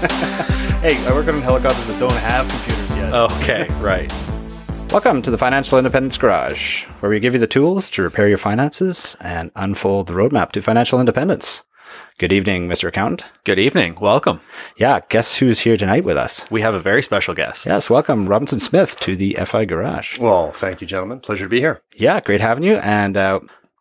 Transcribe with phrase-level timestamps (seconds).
[0.80, 3.12] Hey, I work on helicopters that don't have computers yet.
[3.12, 4.10] Okay, right.
[4.90, 8.38] Welcome to the Financial Independence Garage, where we give you the tools to repair your
[8.38, 11.64] finances and unfold the roadmap to financial independence.
[12.16, 12.88] Good evening, Mr.
[12.88, 13.30] Accountant.
[13.44, 13.98] Good evening.
[14.00, 14.40] Welcome.
[14.78, 16.46] Yeah, guess who's here tonight with us?
[16.50, 17.66] We have a very special guest.
[17.66, 20.18] Yes, welcome, Robinson Smith, to the FI Garage.
[20.18, 21.20] Well, thank you, gentlemen.
[21.20, 21.82] Pleasure to be here.
[21.94, 22.76] Yeah, great having you.
[22.76, 23.40] And uh,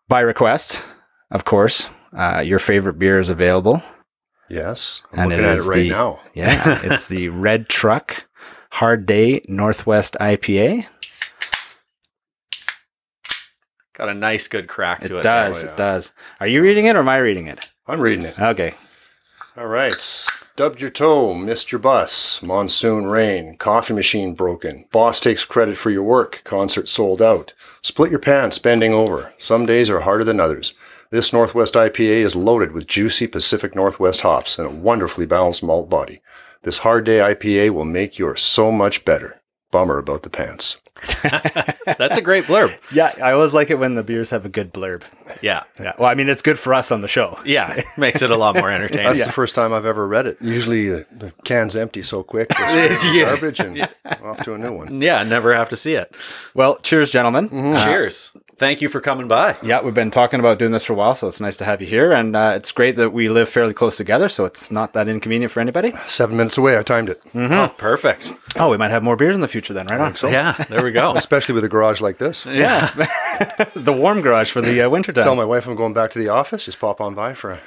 [0.09, 0.84] by request,
[1.31, 3.81] of course, uh, your favorite beer is available.
[4.49, 6.20] Yes, I'm And looking it at it is right the- now.
[6.34, 8.23] Yeah, it's the Red Truck
[8.71, 10.85] Hard Day Northwest IPA.
[13.93, 15.23] Got a nice, good crack to It it.
[15.23, 15.73] does, Oh, yeah.
[15.73, 16.12] it does.
[16.40, 17.67] Are you reading it or am I reading it?
[17.85, 18.40] I'm reading it.
[18.40, 18.73] Okay.
[19.57, 19.93] All right.
[19.93, 25.90] Stubbed your toe, missed your bus, monsoon rain, coffee machine broken, boss takes credit for
[25.90, 29.34] your work, concert sold out, split your pants bending over.
[29.38, 30.73] Some days are harder than others.
[31.12, 35.90] This Northwest IPA is loaded with juicy Pacific Northwest hops and a wonderfully balanced malt
[35.90, 36.21] body.
[36.62, 39.41] This hard day IPA will make yours so much better.
[39.71, 40.79] Bummer about the pants.
[41.24, 42.76] That's a great blurb.
[42.91, 45.04] Yeah, I always like it when the beers have a good blurb.
[45.41, 45.63] Yeah.
[45.79, 45.93] Yeah.
[45.98, 47.40] Well, I mean, it's good for us on the show.
[47.46, 47.73] Yeah.
[47.73, 49.05] it Makes it a lot more entertaining.
[49.05, 50.38] That's the first time I've ever read it.
[50.41, 53.26] Usually the, the can's empty so quick, just Yeah.
[53.26, 53.90] garbage and
[54.23, 55.01] off to a new one.
[55.01, 55.23] Yeah.
[55.23, 56.13] Never have to see it.
[56.54, 57.49] Well, cheers, gentlemen.
[57.51, 58.32] Uh, Cheers.
[58.60, 59.57] Thank you for coming by.
[59.63, 61.79] yeah, we've been talking about doing this for a while, so it's nice to have
[61.82, 62.12] you here.
[62.12, 65.51] And uh, it's great that we live fairly close together, so it's not that inconvenient
[65.53, 65.94] for anybody.
[66.07, 67.22] Seven minutes away, I timed it.
[67.34, 68.34] Oh, perfect.
[68.57, 70.34] Oh, we might have more beers in the future then, right I on.
[70.34, 70.66] Yeah.
[70.69, 71.13] There we go.
[71.16, 72.46] Especially with a garage like this.
[72.46, 72.91] yeah.
[73.75, 75.23] the warm garage for the uh, winter time.
[75.23, 76.66] Tell my wife I'm going back to the office.
[76.66, 77.62] Just pop on by for a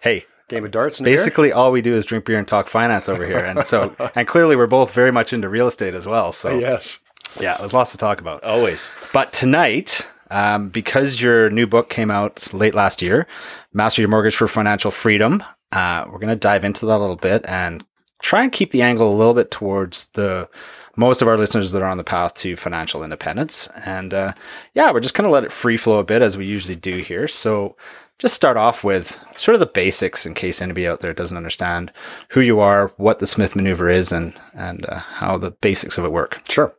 [0.00, 1.16] hey, game of darts and beer.
[1.18, 3.44] basically all we do is drink beer and talk finance over here.
[3.44, 6.32] And so, and clearly we're both very much into real estate as well.
[6.32, 7.00] So, Yes.
[7.38, 8.42] yeah, there's lots to talk about.
[8.42, 8.90] Always.
[9.12, 13.26] But tonight, um, because your new book came out late last year,
[13.72, 15.42] Master Your Mortgage for Financial Freedom,
[15.72, 17.84] uh, we're going to dive into that a little bit and
[18.22, 20.48] try and keep the angle a little bit towards the
[20.96, 23.68] most of our listeners that are on the path to financial independence.
[23.84, 24.34] And uh,
[24.74, 26.98] yeah, we're just going to let it free flow a bit as we usually do
[26.98, 27.28] here.
[27.28, 27.76] So
[28.18, 31.90] just start off with sort of the basics in case anybody out there doesn't understand
[32.28, 36.04] who you are, what the Smith maneuver is, and and uh, how the basics of
[36.04, 36.42] it work.
[36.48, 36.74] Sure.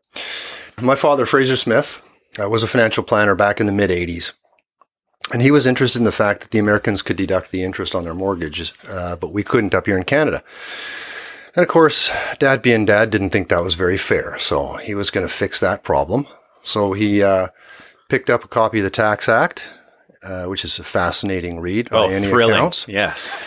[0.80, 2.04] My father, Fraser Smith,
[2.40, 4.34] uh, was a financial planner back in the mid 80s.
[5.32, 8.04] And he was interested in the fact that the Americans could deduct the interest on
[8.04, 10.44] their mortgages, uh, but we couldn't up here in Canada.
[11.56, 14.38] And of course, dad being dad didn't think that was very fair.
[14.40, 16.28] So he was going to fix that problem.
[16.64, 17.48] So he uh,
[18.10, 19.64] picked up a copy of the Tax Act,
[20.24, 22.56] uh, which is a fascinating read by Oh, any thrilling.
[22.56, 22.88] accounts.
[22.88, 23.40] Yes.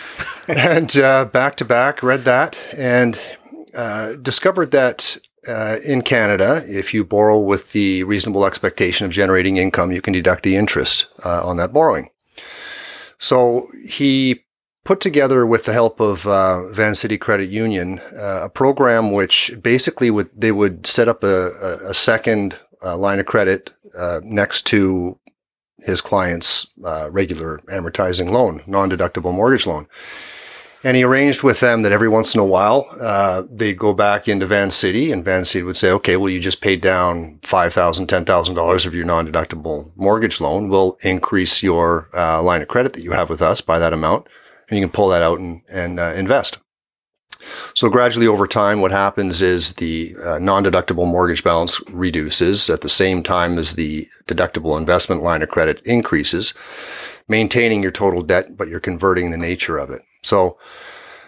[0.47, 3.19] and uh, back to back read that and
[3.75, 9.57] uh, discovered that uh, in Canada, if you borrow with the reasonable expectation of generating
[9.57, 12.09] income, you can deduct the interest uh, on that borrowing.
[13.17, 14.45] So he
[14.83, 20.11] put together, with the help of uh, Vancity Credit Union, uh, a program which basically
[20.11, 25.19] would they would set up a, a, second uh, line of credit uh, next to
[25.79, 26.67] his client's
[27.09, 29.87] regular amortizing loan, non-deductible mortgage loan.
[30.85, 34.27] And he arranged with them that every once in a while uh, they'd go back
[34.27, 38.23] into Vancity, and Vancity would say, "Okay, well, you just paid down five thousand, ten
[38.23, 40.69] thousand dollars of your non-deductible mortgage loan.
[40.69, 44.27] We'll increase your uh, line of credit that you have with us by that amount,
[44.69, 46.59] and you can pull that out and, and uh, invest."
[47.73, 52.89] So gradually over time, what happens is the uh, non-deductible mortgage balance reduces at the
[52.89, 56.53] same time as the deductible investment line of credit increases,
[57.27, 60.03] maintaining your total debt, but you're converting the nature of it.
[60.25, 60.57] So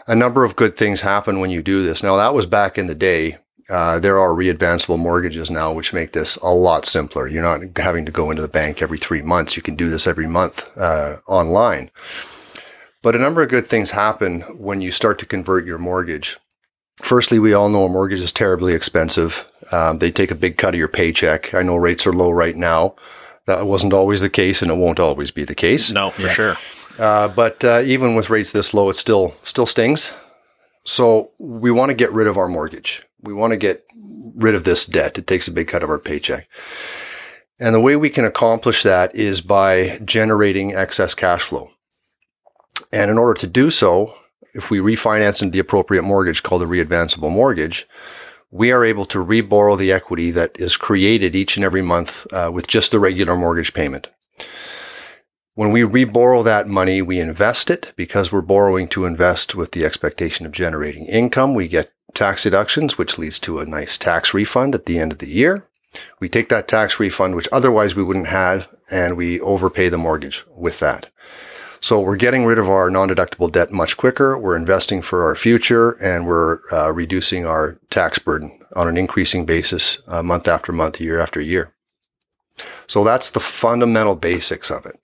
[0.07, 2.01] a number of good things happen when you do this.
[2.03, 3.37] Now that was back in the day.
[3.69, 7.27] Uh, there are readvanceable mortgages now, which make this a lot simpler.
[7.27, 9.57] You're not having to go into the bank every three months.
[9.57, 11.91] You can do this every month uh, online.
[13.01, 16.37] But a number of good things happen when you start to convert your mortgage.
[17.03, 19.45] Firstly, we all know a mortgage is terribly expensive.
[19.73, 21.53] Um, they take a big cut of your paycheck.
[21.53, 22.95] I know rates are low right now.
[23.45, 25.91] That wasn't always the case, and it won't always be the case.
[25.91, 26.57] No, for sure.
[26.97, 30.11] Uh, but uh, even with rates this low, it still still stings.
[30.85, 33.03] So we want to get rid of our mortgage.
[33.21, 33.85] We want to get
[34.35, 35.17] rid of this debt.
[35.17, 36.47] It takes a big cut of our paycheck.
[37.59, 41.71] And the way we can accomplish that is by generating excess cash flow.
[42.93, 44.15] And in order to do so,
[44.53, 47.87] if we refinance into the appropriate mortgage called a readvanceable mortgage,
[48.51, 52.49] we are able to reborrow the equity that is created each and every month uh,
[52.53, 54.07] with just the regular mortgage payment.
[55.57, 59.85] When we reborrow that money, we invest it because we're borrowing to invest with the
[59.85, 61.55] expectation of generating income.
[61.55, 65.17] We get tax deductions, which leads to a nice tax refund at the end of
[65.17, 65.67] the year.
[66.19, 70.45] We take that tax refund, which otherwise we wouldn't have, and we overpay the mortgage
[70.55, 71.07] with that.
[71.81, 74.37] So we're getting rid of our non-deductible debt much quicker.
[74.37, 79.43] We're investing for our future, and we're uh, reducing our tax burden on an increasing
[79.47, 81.73] basis, uh, month after month, year after year.
[82.85, 84.99] So that's the fundamental basics of it.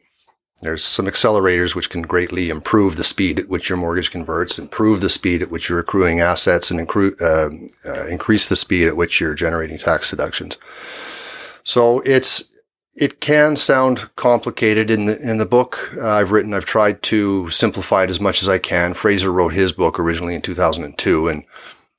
[0.64, 5.02] There's some accelerators which can greatly improve the speed at which your mortgage converts, improve
[5.02, 8.98] the speed at which you're accruing assets, and incru- uh, uh, increase the speed at
[8.98, 10.58] which you're generating tax deductions.
[11.64, 12.50] So it's
[12.96, 16.54] it can sound complicated in the in the book uh, I've written.
[16.54, 18.94] I've tried to simplify it as much as I can.
[18.94, 21.44] Fraser wrote his book originally in 2002, and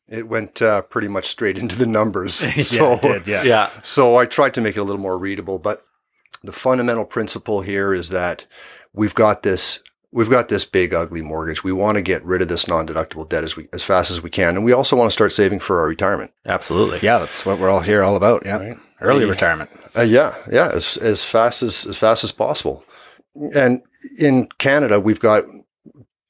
[0.08, 2.34] it went uh, pretty much straight into the numbers.
[2.66, 3.42] so, yeah, it did, yeah.
[3.42, 3.70] Yeah.
[3.82, 5.58] so I tried to make it a little more readable.
[5.58, 5.84] But
[6.44, 8.46] the fundamental principle here is that
[8.92, 9.80] we've got this
[10.12, 11.64] we've got this big ugly mortgage.
[11.64, 14.30] We want to get rid of this non-deductible debt as we as fast as we
[14.30, 16.32] can, and we also want to start saving for our retirement.
[16.46, 17.00] Absolutely.
[17.02, 18.44] Yeah, that's what we're all here all about.
[18.44, 18.58] Yeah.
[18.58, 18.76] Right.
[19.00, 19.70] Early The- retirement.
[19.96, 22.84] Uh, yeah, yeah, as as fast as as fast as possible.
[23.54, 23.82] And
[24.18, 25.44] in Canada, we've got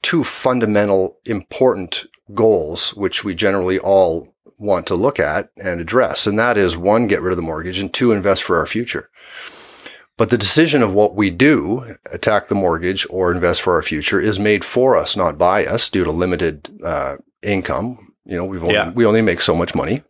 [0.03, 6.39] two fundamental important goals which we generally all want to look at and address, and
[6.39, 9.11] that is one, get rid of the mortgage, and two, invest for our future.
[10.17, 14.21] But the decision of what we do, attack the mortgage or invest for our future,
[14.21, 18.13] is made for us, not by us, due to limited uh, income.
[18.25, 18.91] You know, we've only, Yeah.
[18.93, 20.03] we only make so much money.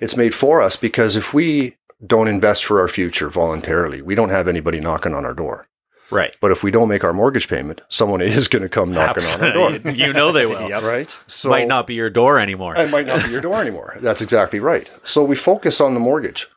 [0.00, 1.76] It's made for us because if we
[2.06, 5.68] don't invest for our future voluntarily, we don't have anybody knocking on our door.
[6.10, 6.36] Right.
[6.40, 9.40] But if we don't make our mortgage payment, someone is going to come knocking on
[9.42, 9.92] our door.
[9.92, 10.68] You know they will.
[10.70, 10.82] Yep.
[10.82, 11.16] Right?
[11.26, 12.76] So Might not be your door anymore.
[12.76, 13.98] it might not be your door anymore.
[14.00, 14.90] That's exactly right.
[15.04, 16.48] So we focus on the mortgage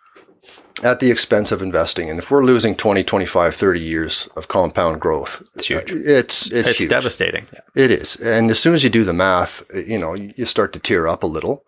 [0.83, 2.09] at the expense of investing.
[2.09, 5.91] And if we're losing 20, 25, 30 years of compound growth, It's huge.
[5.91, 6.89] uh, It's, it's, it's huge.
[6.89, 7.47] devastating.
[7.75, 8.15] It is.
[8.17, 11.23] And as soon as you do the math, you know, you start to tear up
[11.23, 11.63] a little.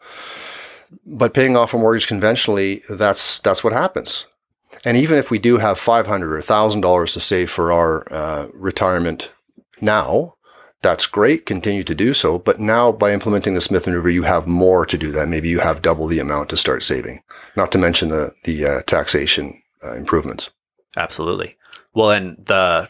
[1.06, 4.26] But paying off a mortgage conventionally, that's that's what happens.
[4.86, 8.06] And even if we do have five hundred or thousand dollars to save for our
[8.14, 9.32] uh, retirement
[9.82, 10.36] now,
[10.82, 11.46] that's great.
[11.46, 12.38] Continue to do so.
[12.38, 15.28] But now, by implementing the Smith maneuver, you have more to do that.
[15.28, 17.22] Maybe you have double the amount to start saving.
[17.56, 20.50] Not to mention the the uh, taxation uh, improvements.
[20.96, 21.58] Absolutely.
[21.94, 22.88] Well, and the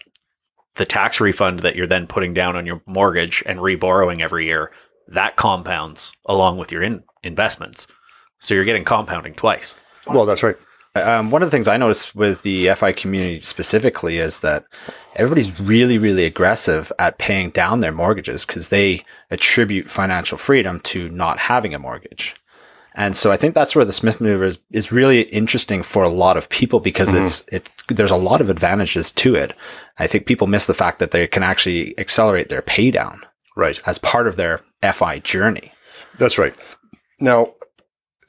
[0.76, 4.72] the tax refund that you're then putting down on your mortgage and reborrowing every year,
[5.08, 7.88] that compounds along with your in- investments.
[8.40, 9.76] So you're getting compounding twice.
[10.06, 10.56] Well, that's right.
[10.96, 14.66] Um, one of the things I noticed with the FI community specifically is that
[15.16, 21.10] everybody's really, really aggressive at paying down their mortgages because they attribute financial freedom to
[21.10, 22.36] not having a mortgage.
[22.96, 26.10] And so I think that's where the Smith maneuver is, is really interesting for a
[26.10, 29.54] lot of people because it's it there's a lot of advantages to it.
[30.00, 33.22] I think people miss the fact that they can actually accelerate their pay down
[33.56, 33.80] Right.
[33.86, 35.72] as part of their FI journey.
[36.18, 36.56] That's right.
[37.20, 37.54] Now,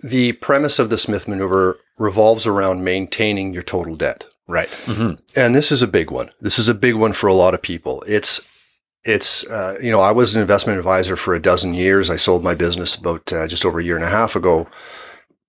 [0.02, 4.24] the premise of the Smith maneuver revolves around maintaining your total debt.
[4.46, 4.68] Right.
[5.36, 6.30] And this is a big one.
[6.40, 8.02] This is a big one for a lot of people.
[8.06, 8.40] It's,
[9.04, 12.08] it's, uh, you know, I was an investment advisor for a dozen years.
[12.08, 14.66] I sold my business about uh, just over a year and a half ago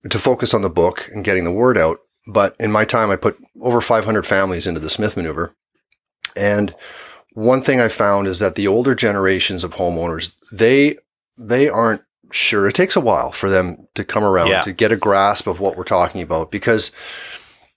[0.08, 1.98] to focus on the book and getting the word out.
[2.26, 5.54] But in my time, I put over 500 families into the Smith maneuver.
[6.36, 6.74] And
[7.32, 10.98] one thing I found is that the older generations of homeowners, they,
[11.38, 12.68] they aren't sure.
[12.68, 14.60] It takes a while for them to come around Yeah.
[14.62, 16.90] to get a grasp of what we're talking about because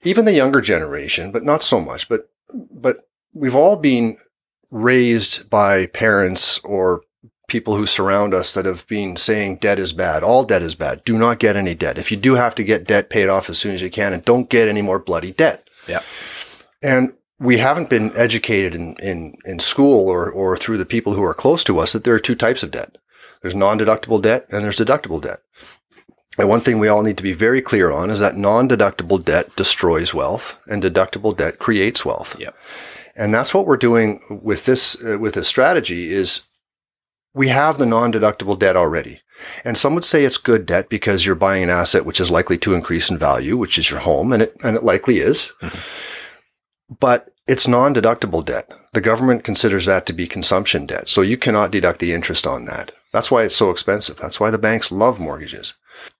[0.04, 2.30] even the younger generation, but not so much, but
[2.72, 4.18] but we've all been
[4.72, 7.02] raised by parents or
[7.48, 10.24] people who surround us that have been saying debt is bad.
[10.24, 11.04] All debt is bad.
[11.04, 11.98] Do not get any debt.
[11.98, 14.24] If you do have to get debt paid off as soon as you can and
[14.26, 15.68] don't get any more bloody debt.
[15.88, 16.02] Yeah.
[16.82, 21.24] And we haven't been educated in, in, in school or, or through the people who
[21.24, 22.98] are close to us that there are two types of debt.
[23.44, 25.42] There's non-deductible debt and there's deductible debt.
[26.38, 29.56] And one thing we all need to be very clear on is that non-deductible debt
[29.56, 32.36] destroys wealth and deductible debt creates wealth.
[32.40, 32.56] Yep.
[33.16, 36.42] And that's what we're doing with this uh, with this strategy is
[37.36, 39.22] we have the non-deductible debt already.
[39.64, 42.58] And some would say it's good debt because you're buying an asset which is likely
[42.60, 45.52] to increase in value, which is your home, and it and it likely is.
[47.00, 48.72] But it's non-deductible debt.
[48.94, 51.08] The government considers that to be consumption debt.
[51.08, 52.94] So you cannot deduct the interest on that.
[53.14, 54.18] That's why it's so expensive.
[54.18, 55.76] That's why the banks love mortgages.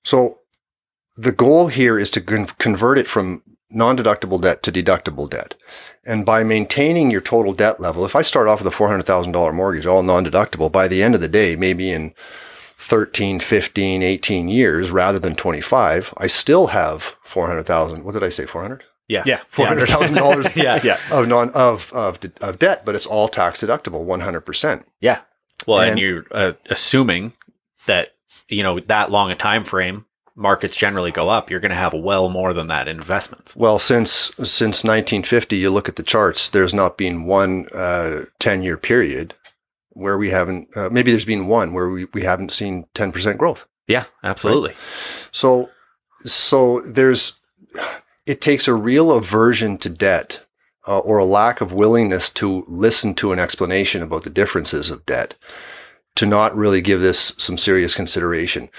[0.06, 0.40] So
[1.18, 5.56] the goal here is to con- convert it from non-deductible debt to deductible debt.
[6.06, 9.86] And by maintaining your total debt level, if I start off with a $400,000 mortgage,
[9.86, 12.14] all non-deductible, by the end of the day, maybe in
[12.78, 18.04] 13, 15, 18 years rather than 25, I still have 400,000.
[18.04, 18.46] What did I say?
[18.46, 18.84] 400?
[19.08, 19.24] Yeah.
[19.26, 19.40] Yeah.
[19.54, 20.80] $400,000 Yeah.
[20.84, 21.00] Yeah.
[21.12, 24.84] of non of, of of debt, but it's all tax deductible, 100%.
[25.00, 25.22] Yeah.
[25.68, 27.34] Well, and, And- you're uh, assuming
[27.86, 28.14] that
[28.48, 30.06] you know that long a time frame
[30.36, 33.56] markets generally go up, you're going to have well more than that in investments.
[33.56, 36.50] Well, since since 1950, you look at the charts.
[36.50, 39.36] There's not been one uh, 10 year period
[39.90, 40.76] where we haven't.
[40.76, 43.66] Uh, maybe there's been one where we, we haven't seen 10 percent growth.
[43.88, 44.74] Yeah, absolutely.
[45.32, 45.70] So
[46.26, 47.40] so there's
[48.26, 50.43] it takes a real aversion to debt
[50.88, 55.06] uh, or a lack of willingness to listen to an explanation about the differences of
[55.06, 55.36] debt
[56.16, 58.70] to not really give this some serious consideration.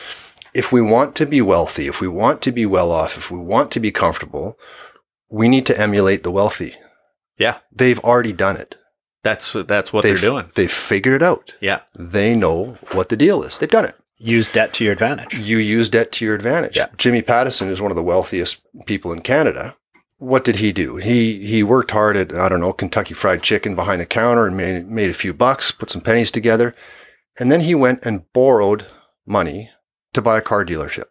[0.52, 3.38] If we want to be wealthy, if we want to be well off, if we
[3.38, 4.56] want to be comfortable,
[5.28, 6.75] we need to emulate the wealthy.
[7.38, 8.76] Yeah, They've already done it.
[9.25, 10.50] that's that's what they've, they're doing.
[10.54, 11.54] They've figured it out.
[11.61, 13.58] Yeah, They know what the deal is.
[13.58, 13.96] They've done it.
[14.18, 15.34] Use debt to your advantage.
[15.37, 16.76] you use debt to your advantage.
[16.76, 16.87] Yeah.
[16.96, 19.76] Jimmy Pattison is one of the wealthiest people in Canada.
[20.25, 20.97] What did he do?
[20.97, 24.57] He he worked hard at I don't know Kentucky Fried Chicken behind the counter and
[24.57, 26.75] made made a few bucks, put some pennies together,
[27.38, 28.87] and then he went and borrowed
[29.26, 29.71] money
[30.14, 31.07] to buy a car dealership.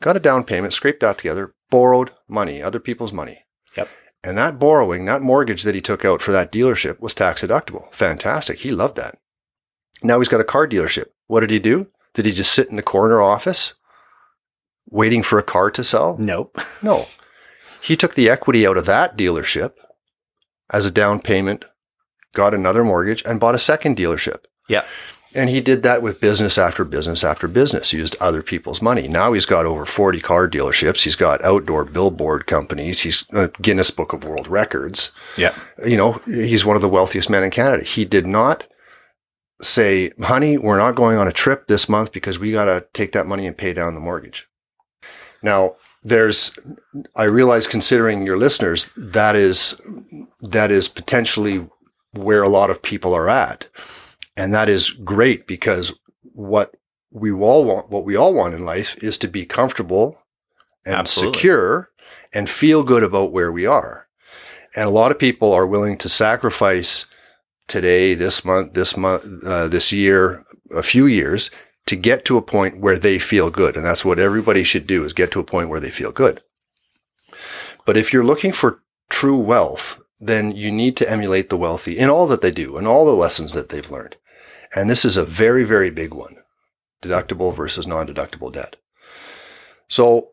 [0.00, 3.40] Got a down payment, scraped that together, borrowed money, other people's money.
[3.76, 3.88] Yep.
[4.22, 7.92] And that borrowing, that mortgage that he took out for that dealership was tax deductible.
[7.92, 8.60] Fantastic.
[8.60, 9.18] He loved that.
[10.02, 11.06] Now he's got a car dealership.
[11.26, 11.88] What did he do?
[12.14, 13.74] Did he just sit in the corner office
[14.88, 16.16] waiting for a car to sell?
[16.18, 16.58] Nope.
[16.82, 17.06] No.
[17.80, 19.72] He took the equity out of that dealership
[20.72, 21.64] as a down payment,
[22.34, 24.44] got another mortgage, and bought a second dealership.
[24.68, 24.84] yeah,
[25.34, 29.08] And he did that with business after business after business, used other people's money.
[29.08, 31.02] Now he's got over 40 car dealerships.
[31.04, 33.00] He's got outdoor billboard companies.
[33.00, 35.12] He's a Guinness Book of World Records.
[35.36, 35.54] Yeah.
[35.84, 37.84] You know, he's one of the wealthiest men in Canada.
[37.84, 38.66] He did not
[39.62, 43.12] say, honey, we're not going on a trip this month because we got to take
[43.12, 44.48] that money and pay down the mortgage.
[45.42, 46.56] Now, there's,
[47.14, 49.80] I realize considering your listeners, that is,
[50.40, 51.68] that is potentially
[52.12, 53.68] where a lot of people are at.
[54.36, 55.92] And that is great because
[56.22, 56.74] what
[57.10, 60.18] we all want, what we all want in life is to be comfortable
[60.86, 61.38] and Absolutely.
[61.38, 61.90] secure
[62.32, 64.06] and feel good about where we are.
[64.74, 67.06] And a lot of people are willing to sacrifice
[67.66, 71.50] today, this month, this month, uh, this year, a few years
[71.86, 73.76] to get to a point where they feel good.
[73.76, 76.42] And that's what everybody should do is get to a point where they feel good.
[77.84, 82.10] But if you're looking for true wealth, then you need to emulate the wealthy in
[82.10, 84.16] all that they do and all the lessons that they've learned.
[84.74, 86.36] And this is a very, very big one
[87.02, 88.76] deductible versus non deductible debt.
[89.88, 90.28] So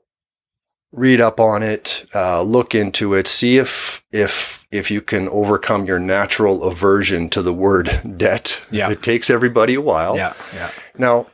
[0.92, 5.86] read up on it, uh, look into it, see if, if, if you can overcome
[5.86, 8.62] your natural aversion to the word debt.
[8.72, 8.92] Yeah.
[8.92, 10.16] It takes everybody a while.
[10.16, 10.34] Yeah.
[10.54, 10.72] Yeah.
[10.98, 11.27] Now,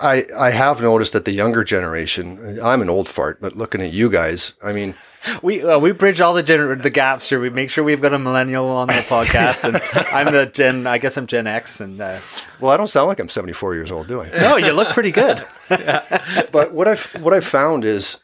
[0.00, 3.92] I, I have noticed that the younger generation, I'm an old fart, but looking at
[3.92, 4.94] you guys, I mean,
[5.42, 7.40] We uh, we bridge all the gener- the gaps here.
[7.40, 9.80] We make sure we've got a millennial on the podcast, and
[10.12, 10.86] I'm the Gen.
[10.86, 12.20] I guess I'm Gen X, and uh,
[12.60, 14.28] well, I don't sound like I'm 74 years old, do I?
[14.30, 15.44] no, you look pretty good.
[15.68, 18.18] but what I've what I've found is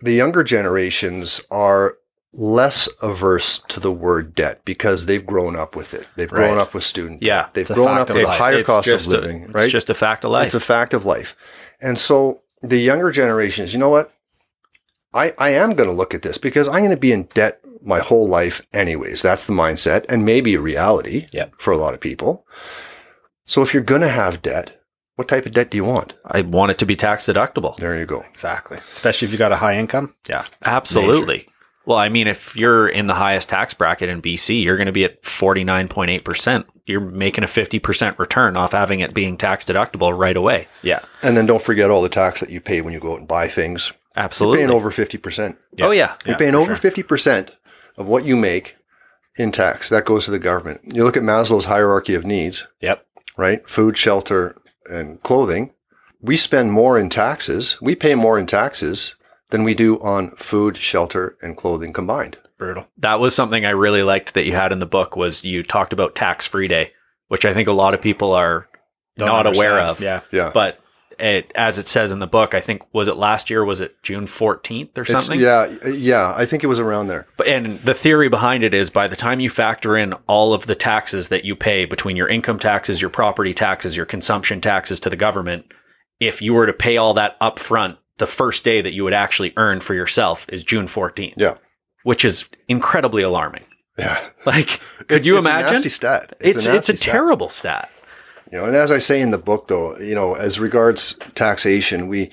[0.00, 1.96] the younger generations are
[2.36, 6.08] less averse to the word debt because they've grown up with it.
[6.16, 6.60] They've grown Right.
[6.62, 7.26] up with student debt.
[7.26, 7.46] Yeah.
[7.52, 8.38] They've grown up with life.
[8.38, 9.70] higher It's cost of just a- living, it's right?
[9.70, 10.46] just a fact of life.
[10.46, 11.36] It's a fact of life.
[11.80, 14.12] And so the younger generations, you know what?
[15.12, 17.60] I, I am going to look at this because I'm going to be in debt
[17.82, 19.22] my whole life anyways.
[19.22, 21.54] That's the mindset and maybe a reality Yep.
[21.58, 22.46] for a lot of people.
[23.46, 24.80] So if you're going to have debt,
[25.16, 26.14] what type of debt do you want?
[26.24, 27.76] I want it to be tax deductible.
[27.76, 28.22] There you go.
[28.30, 28.78] Exactly.
[28.90, 30.14] Especially if you got a high income.
[30.28, 30.40] Yeah.
[30.46, 31.46] it's Absolutely.
[31.86, 34.92] Well, I mean, if you're in the highest tax bracket in BC, you're going to
[34.92, 36.64] be at 49.8%.
[36.86, 40.68] You're making a 50% return off having it being tax deductible right away.
[40.82, 41.00] Yeah.
[41.22, 43.28] And then don't forget all the tax that you pay when you go out and
[43.28, 43.92] buy things.
[44.16, 44.60] Absolutely.
[44.60, 45.56] You're paying over 50%.
[45.82, 46.14] oh, yeah.
[46.24, 46.90] You're Yeah, paying over sure.
[46.90, 47.50] 50%
[47.96, 48.76] of what you make
[49.36, 49.88] in tax.
[49.88, 50.80] That goes to the government.
[50.94, 53.04] You look at Maslow's hierarchy of needs, Yep.
[53.36, 53.68] right?
[53.68, 54.56] Food, shelter,
[54.88, 55.72] and clothing.
[56.20, 57.76] We spend more in taxes.
[57.82, 59.14] We pay more in taxes
[59.50, 62.36] than we do on food, shelter, and clothing combined.
[62.58, 62.86] Brutal.
[62.98, 65.92] That was something I really liked that you had in the book was you talked
[65.92, 66.92] about tax-free day,
[67.28, 68.68] which I think a lot of people are
[69.16, 70.00] Don't not aware of.
[70.00, 70.20] Yeah.
[70.32, 70.50] Yeah.
[70.54, 70.78] But
[71.18, 73.64] it, as it says in the book, I think was it last year?
[73.64, 75.40] Was it June 14th or It's- something?
[75.40, 76.32] yeah, yeah.
[76.36, 77.26] I think it was around there.
[77.36, 80.66] But and the theory behind it is by the time you factor in all of
[80.66, 84.98] the taxes that you pay between your income taxes, your property taxes, your consumption taxes
[85.00, 85.66] to the government,
[86.18, 89.12] if you were to pay all that up front, the first day that you would
[89.14, 91.54] actually earn for yourself is June 14th, Yeah.
[92.04, 93.64] which is incredibly alarming.
[93.98, 94.24] Yeah.
[94.46, 95.68] Like, could It's- you it's imagine?
[95.68, 96.34] A nasty stat.
[96.40, 97.12] it's it's a, nasty stat.
[97.12, 97.90] terrible stat.
[98.52, 102.08] You know, and as I say in the book, though, you know, as regards taxation,
[102.08, 102.30] we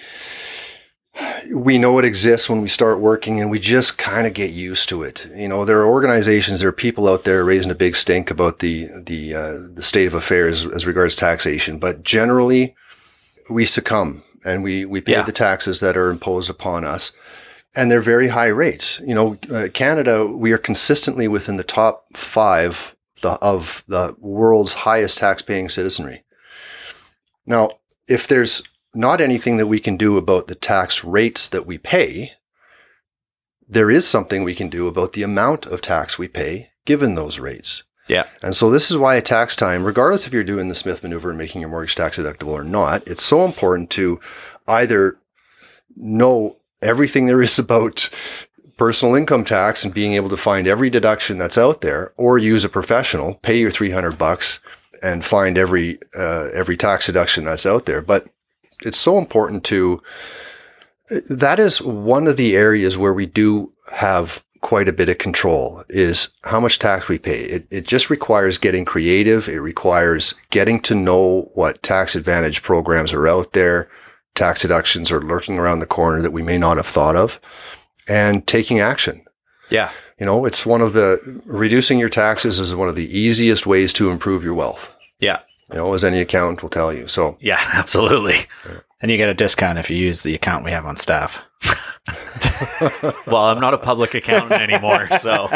[1.54, 4.88] we know it exists when we start working, and we just kind of get used
[4.90, 5.28] to it.
[5.36, 8.60] You know, there are organizations, there are people out there raising a big stink about
[8.60, 12.76] the the uh, the state of affairs as regards taxation, but generally,
[13.50, 15.24] we succumb and we we pay Yeah.
[15.24, 17.12] the taxes that are imposed upon us,
[17.76, 19.00] and they're very high rates.
[19.06, 24.74] You know, uh, Canada, we are consistently within the top five the, of the world's
[24.74, 26.24] highest tax-paying citizenry.
[27.46, 27.70] Now,
[28.08, 32.34] if there's not anything that we can do about the tax rates that we pay,
[33.68, 37.40] there is something we can do about the amount of tax we pay given those
[37.40, 37.84] rates.
[38.12, 38.28] Yeah.
[38.44, 41.30] And so this is why at tax time, regardless if you're doing the Smith maneuver
[41.30, 44.20] and making your mortgage tax deductible or not, it's so important to
[44.68, 45.18] either
[45.96, 48.10] know everything there is about
[48.76, 52.66] personal income tax and being able to find every deduction that's out there or use
[52.66, 54.60] a professional, pay your 300 bucks
[55.02, 58.02] and find every uh, every tax deduction that's out there.
[58.02, 58.28] But
[58.84, 60.04] it's so important to
[61.30, 65.84] that is one of the areas where we do have quite a bit of control
[65.90, 67.42] is how much tax we pay.
[67.42, 69.50] It, it just requires getting creative.
[69.50, 73.90] It requires getting to know what tax advantage programs are out there.
[74.36, 77.40] Tax deductions are lurking around the corner that we may not have thought of
[78.08, 79.26] and taking action.
[79.70, 79.90] Yeah.
[80.20, 83.92] You know, it's one of the reducing your taxes is one of the easiest ways
[83.94, 84.96] to improve your wealth.
[85.20, 85.40] Yeah.
[85.70, 87.08] You know, as any accountant will tell you.
[87.08, 87.60] So Yeah.
[87.74, 88.46] Absolutely.
[89.02, 91.42] And you get a discount if you use the account we have on staff.
[93.28, 95.48] Well, I'm not a public accountant anymore, so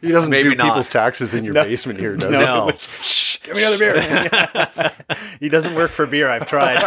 [0.00, 0.64] he doesn't Maybe do not.
[0.66, 1.64] people's taxes in your No.
[1.64, 2.72] basement here, does no.
[2.78, 4.92] Shh, give me another beer.
[5.40, 6.28] he doesn't work for beer.
[6.28, 6.80] I've tried.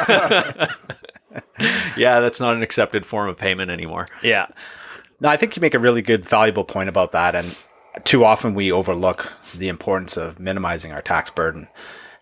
[1.98, 4.08] yeah, that's not an accepted form of payment anymore.
[4.22, 4.48] yeah.
[5.22, 7.34] No, I think you make a really good, valuable point about that.
[7.34, 7.56] And
[8.04, 11.70] too often we overlook the importance of minimizing our tax burden.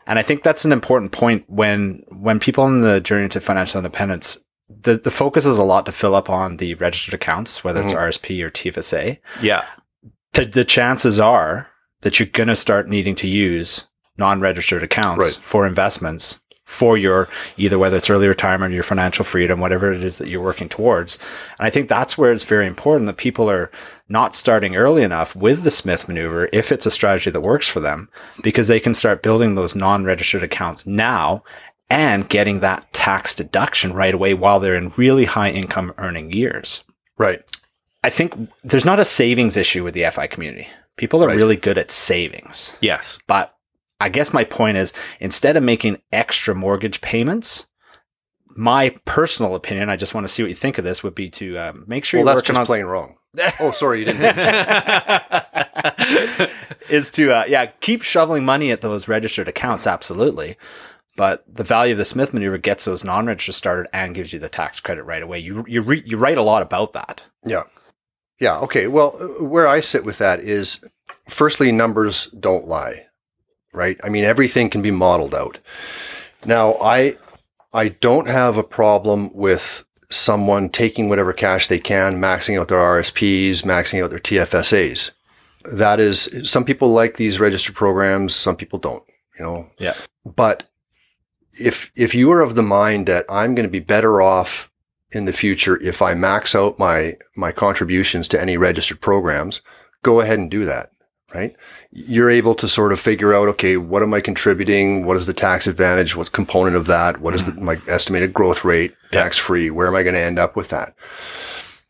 [0.05, 3.79] And I think that's an important point when when people on the journey to financial
[3.79, 4.37] independence,
[4.81, 7.93] the, the focus is a lot to fill up on the registered accounts, whether it's
[7.93, 8.03] mm-hmm.
[8.03, 9.17] RSP or TFSA.
[9.41, 9.65] Yeah.
[10.33, 11.69] the, the chances are
[12.01, 13.85] that you're going to start needing to use
[14.17, 15.39] non-registered accounts Right.
[15.41, 20.03] for investments for your either whether it's early retirement or your financial freedom whatever it
[20.03, 21.17] is that you're working towards
[21.59, 23.69] and i think that's where it's very important that people are
[24.07, 27.81] not starting early enough with the smith maneuver if it's a strategy that works for
[27.81, 28.07] them
[28.41, 31.43] because they can start building those non-registered accounts now
[31.91, 36.83] and getting that tax deduction right away while they're in really high income earning years
[37.17, 37.41] Right.
[38.03, 40.67] I think there's not a savings issue with the FI community.
[40.97, 41.37] People are Right.
[41.37, 42.73] really good at savings.
[42.81, 43.19] Yes.
[43.27, 43.53] But
[43.99, 47.67] I guess my point is instead of making extra mortgage payments,
[48.55, 51.29] my personal opinion, I just want to see what you think of this, would be
[51.29, 53.17] to um, make sure Well, you're that's just on plain wrong.
[53.59, 54.21] Oh, sorry, you didn't.
[56.89, 60.57] is to uh, yeah keep shoveling money at those registered accounts absolutely
[61.21, 64.49] but the value of the smith maneuver gets those non-registered started and gives you the
[64.49, 67.63] tax credit right away you you, re- you write a lot about that Yeah.
[68.39, 68.57] Yeah.
[68.59, 68.87] Okay.
[68.87, 70.83] Well, where I sit with that is
[71.27, 73.05] firstly, numbers don't lie,
[73.71, 73.99] right?
[74.03, 75.59] I mean, everything can be modeled out.
[76.43, 77.17] Now, I,
[77.71, 82.79] I don't have a problem with someone taking whatever cash they can, maxing out their
[82.79, 85.11] RSPs, maxing out their TFSAs.
[85.71, 89.03] That is, some people like these registered programs, some people don't,
[89.37, 89.69] you know?
[89.77, 89.93] Yeah.
[90.25, 90.63] But
[91.59, 94.71] if, if you are of the mind that I'm going to be better off
[95.11, 99.61] in the future if I max out my my contributions to any registered programs,
[100.03, 100.91] go ahead and do that,
[101.33, 101.55] right?
[101.91, 105.05] You're able to sort of figure out, okay, what am I contributing?
[105.05, 106.15] What is the tax advantage?
[106.15, 107.19] What component of that?
[107.19, 107.65] What is the, mm-hmm.
[107.65, 109.69] my estimated growth rate, tax free?
[109.69, 110.95] Where am I going to end up with that?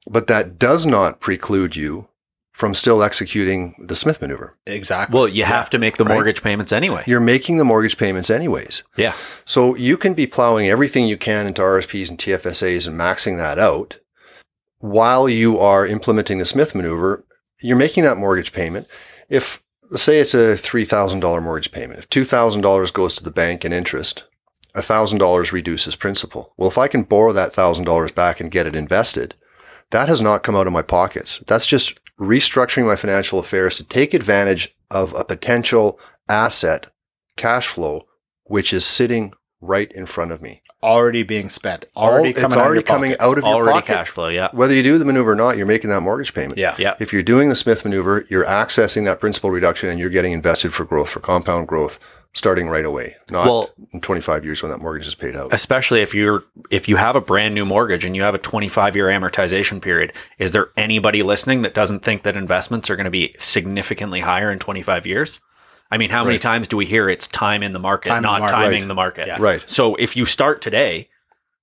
[0.08, 2.08] But that does not preclude you
[2.52, 4.58] from still executing the Smith maneuver.
[4.68, 6.14] exactly Well, you have to make the Right.
[6.16, 7.04] mortgage payments anyway.
[7.08, 8.84] You're making the mortgage payments anyways.
[8.98, 9.14] Yeah.
[9.46, 13.58] So you can be plowing everything you can into RSPs and TFSAs and maxing that
[13.58, 13.98] out
[14.80, 17.26] while you are implementing the Smith maneuver.
[17.62, 18.88] You're making that mortgage payment.
[19.30, 19.62] If
[19.96, 23.32] say it's a three thousand dollar mortgage payment, if two thousand dollars goes to the
[23.32, 24.24] bank in interest,
[24.76, 26.54] thousand dollars reduces principal.
[26.58, 29.36] Well, if I can borrow that thousand dollars back and get it invested,
[29.92, 31.42] that has not come out of my pockets.
[31.48, 36.88] That's just restructuring my financial affairs to take advantage of a potential asset
[37.36, 38.06] cash flow
[38.44, 40.62] which is sitting right in front of me.
[40.84, 43.24] already being spent All- already coming it's out of already your coming pocket.
[43.24, 43.94] out of your Already pocket.
[43.94, 44.28] cash flow.
[44.30, 44.50] Yeah.
[44.52, 46.58] Whether you do the maneuver or not, you're making that mortgage payment.
[46.58, 46.96] yeah Yeah.
[47.00, 50.74] If you're doing the Smith maneuver, you're accessing that principal reduction and you're getting invested
[50.74, 52.00] for growth, for compound growth,
[52.34, 55.54] starting right away, not Well- in 25 years when that mortgage is paid out.
[55.54, 58.96] Especially if you're if you have a brand new mortgage and you have a 25
[58.96, 63.12] year amortization period, is there anybody listening that doesn't think that investments are going to
[63.12, 65.40] be significantly higher in 25 years?
[65.92, 66.42] I mean, how many Right.
[66.42, 68.56] times do we hear it's time in the market, Time in the not market.
[68.56, 68.88] timing Right.
[68.88, 69.28] the market?
[69.28, 69.38] Yeah.
[69.40, 69.64] Right.
[69.68, 71.10] So if you start today,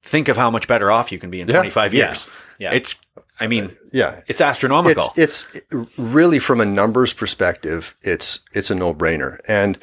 [0.02, 1.54] think of how much better off you can be in Yeah.
[1.54, 2.28] 25 years.
[2.59, 2.70] Yeah.
[2.72, 2.76] yeah.
[2.76, 2.94] It's
[3.40, 4.20] I mean, uh, Yeah.
[4.26, 5.12] it's astronomical.
[5.16, 5.61] It's it's
[5.96, 9.38] really from a numbers perspective, it's it's a no brainer.
[9.46, 9.78] And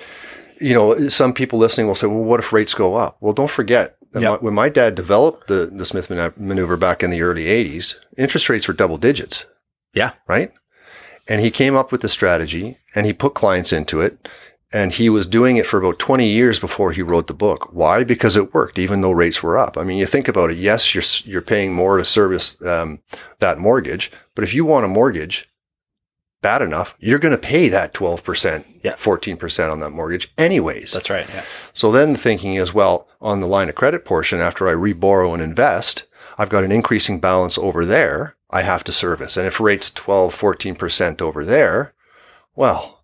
[0.60, 3.50] you know, some people listening will say, "Well, what if rates go up?" Well, don't
[3.50, 4.24] forget Yep.
[4.24, 8.48] my- when my dad developed the, the Smith maneuver back in the early 80s, interest
[8.50, 9.46] rates were double digits,
[9.94, 10.12] Yeah.
[10.28, 10.52] right?
[11.28, 14.28] And he came up with the strategy and he put clients into it.
[14.74, 17.70] And he was doing it for about 20 years before he wrote the book.
[17.72, 18.04] Why?
[18.04, 19.78] Because it worked, even though rates were up.
[19.78, 20.58] I mean, you think about it.
[20.58, 23.00] Yes, you're, you're paying more to service um,
[23.40, 24.12] that mortgage.
[24.34, 25.48] But if you want a mortgage
[26.42, 28.94] bad enough, you're going to pay that 12%, Yeah.
[28.94, 30.94] 14% on that mortgage anyways.
[30.94, 31.28] That's right.
[31.28, 31.44] Yeah.
[31.74, 35.34] So then the thinking is, well, on the line of credit portion, after I reborrow
[35.34, 36.06] and invest,
[36.38, 39.38] I've got an increasing balance over there I have to service.
[39.38, 41.94] And if rates 12, 14% over there,
[42.56, 43.04] well,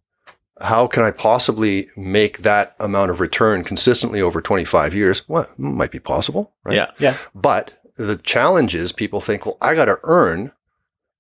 [0.62, 5.28] how can I possibly make that amount of return consistently over 25 years?
[5.28, 6.76] Well, it might be possible, right?
[6.76, 6.92] Yeah.
[7.00, 7.18] Yeah.
[7.34, 10.52] But the challenge is people think, well, I got to earn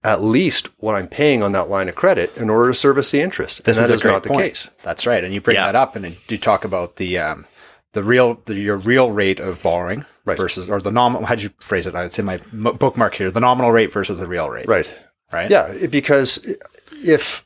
[0.03, 3.21] at least what I'm paying on that line of credit in order to service the
[3.21, 3.63] interest.
[3.63, 4.47] This and is that a is great not the point.
[4.47, 4.69] case.
[4.83, 5.23] That's right.
[5.23, 5.67] And you bring Yeah.
[5.67, 7.45] that up and then you talk about the um,
[7.93, 10.37] the real the, your real rate of borrowing Right.
[10.37, 11.25] versus or the nominal.
[11.25, 11.95] How'd you phrase it?
[11.95, 13.31] It's in my m- bookmark here.
[13.31, 14.67] The nominal rate versus the real rate.
[14.67, 14.89] Right.
[15.33, 15.49] Right.
[15.51, 16.45] Yeah, it- because
[17.03, 17.45] if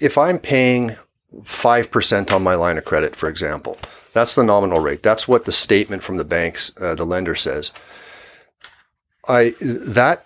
[0.00, 0.96] if I'm paying
[1.44, 3.78] five percent on my line of credit, for example,
[4.14, 5.02] that's the nominal rate.
[5.02, 7.70] That's what the statement from the banks, uh, the lender says.
[9.28, 10.24] I that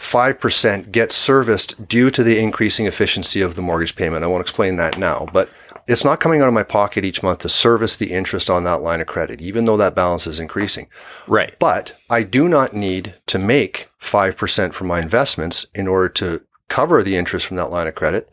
[0.00, 4.24] five percent gets serviced due to the increasing efficiency of the mortgage payment.
[4.24, 5.50] I won't explain that now, but
[5.86, 8.80] it's not coming out of my pocket each month to service the interest on that
[8.80, 10.88] line of credit, even though that balance is increasing.
[11.26, 11.54] Right.
[11.58, 17.02] But I do not need to make 5% from my investments in order to cover
[17.02, 18.30] the interest from that line of credit.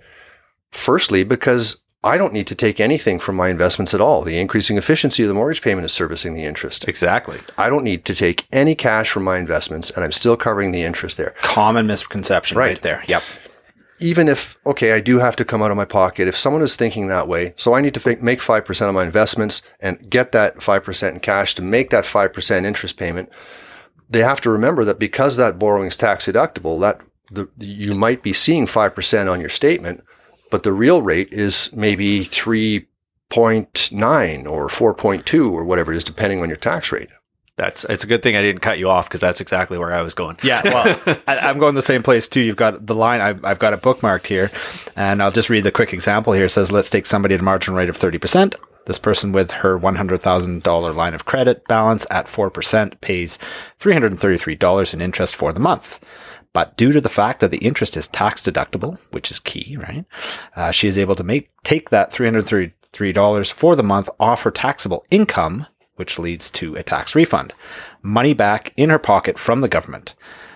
[0.71, 4.21] Firstly, because I don't need to take anything from my investments at all.
[4.21, 6.87] The increasing efficiency of the mortgage payment is servicing the interest.
[6.87, 7.39] Exactly.
[7.57, 10.83] I don't need to take any cash from my investments and I'm still covering the
[10.83, 11.33] interest there.
[11.41, 12.81] Common misconception right, Right.
[12.83, 13.03] there.
[13.07, 13.23] Yep.
[13.99, 16.75] Even if, okay, I do have to come out of my pocket, if someone is
[16.75, 20.31] thinking that way, so I need to fi- make 5% of my investments and get
[20.33, 23.29] that 5% in cash to make that 5% interest payment,
[24.07, 28.21] they have to remember that because that borrowing is tax deductible, that the, you might
[28.21, 30.03] be seeing 5% on your statement,
[30.49, 32.85] but the real rate is maybe 3.9
[34.47, 37.09] or 4.2 or whatever it is, depending on your tax rate.
[37.57, 40.03] That's it's a good thing I didn't cut you off because that's exactly where I
[40.03, 40.37] was going.
[40.43, 42.41] Yeah, well, I, I'm going the same place too.
[42.41, 43.19] You've got the line.
[43.19, 44.51] I've, I've got it bookmarked here,
[44.95, 46.45] and I'll just read the quick example here.
[46.45, 48.55] It says, "Let's take somebody at a margin rate of 30 percent.
[48.87, 53.37] This person with her $100,000 line of credit balance at 4% pays
[53.81, 55.99] $333 in interest for the month.
[56.57, 60.05] But due to the fact that the interest is tax deductible, which is key, right?
[60.55, 65.05] Uh, she is able to make take that $333 for the month off her taxable
[65.11, 65.67] income,
[65.97, 67.53] which leads to a tax refund,
[68.01, 70.15] money back in her pocket from the government.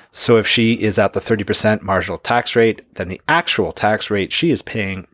[0.10, 4.32] So if she is at the 30% marginal tax rate, then the actual tax rate
[4.32, 5.06] she is paying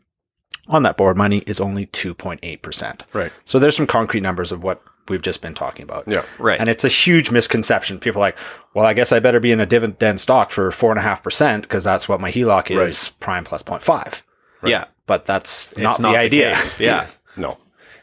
[0.69, 3.01] on that board money is only 2.8%.
[3.11, 3.33] Right.
[3.43, 6.05] So there's some concrete numbers of what we've just been talking about.
[6.07, 6.23] Yeah.
[6.39, 6.59] Right.
[6.59, 7.99] And it's a huge misconception.
[7.99, 8.37] People are like,
[8.73, 11.23] well, I guess I better be in a dividend stock for four and a half
[11.23, 13.19] percent because that's what my HELOC is Right.
[13.19, 14.21] prime plus 0.5.
[14.63, 14.85] Yeah.
[15.05, 16.55] But that's It's not, the idea.
[16.55, 16.79] case.
[16.79, 17.07] Yeah.
[17.35, 17.57] No.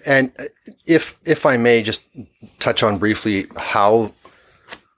[0.06, 0.44] And uh,
[0.86, 2.02] if if I may just
[2.58, 4.12] touch on briefly how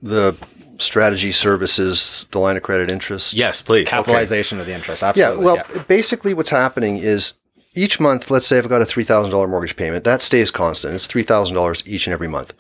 [0.03, 0.37] the
[0.79, 3.33] strategy services the line of credit interest.
[3.33, 3.89] yes, please.
[3.89, 5.03] Capitalization of the interest.
[5.03, 5.45] Absolutely.
[5.47, 5.53] Yeah.
[5.61, 5.77] Absolutely.
[5.79, 7.33] Well, basically what's happening is
[7.77, 10.95] each month, let's say I've got a $3,000 mortgage payment, that stays constant.
[10.95, 12.55] It's $3,000 each and every month.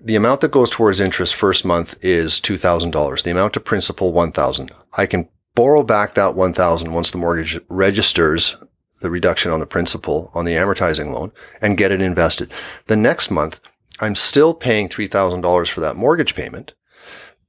[0.00, 3.22] The amount that goes towards interest first month is $2,000.
[3.22, 8.56] The amount to principal, 1000 I can borrow back that 1000 once the mortgage registers
[9.00, 12.50] the reduction on the principal on the amortizing loan and get it invested.
[12.86, 13.60] The next month,
[14.00, 16.72] I'm still paying $3,000 for that mortgage payment,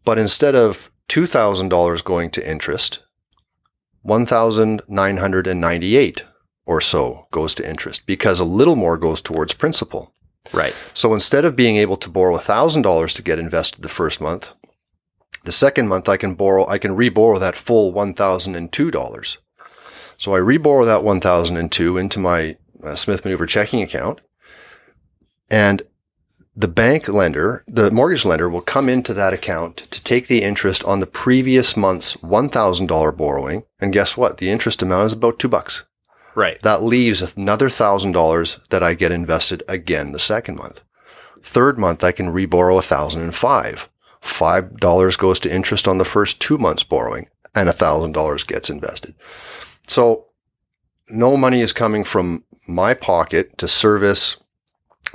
[0.04, 3.00] but instead of $2,000 going to interest,
[4.04, 6.24] 1,998
[6.66, 10.14] or so goes to interest because a little more goes towards principal.
[10.52, 10.76] Right.
[10.94, 14.52] So instead of being able to borrow $1,000 to get invested the first month,
[15.44, 19.38] the second month I can borrow, I can reborrow that full $1,002.
[20.18, 24.22] So I reborrow that 1002 into my uh, Smith Maneuver checking account
[25.50, 25.84] and
[26.56, 30.84] the bank lender, the mortgage lender will come into that account to take the interest
[30.86, 33.64] on the previous month's $1,000 borrowing.
[33.80, 34.38] And guess what?
[34.38, 35.84] The interest amount is about two bucks.
[36.36, 36.62] Right.
[36.62, 40.82] That leaves another thousand dollars that I get invested again the second month.
[41.42, 43.90] Third month, I can reborrow a thousand and five.
[44.20, 48.44] Five dollars goes to interest on the first two months borrowing, and a thousand dollars
[48.44, 49.16] gets invested.
[49.88, 50.26] So,
[51.10, 54.38] no money is coming from my pocket to service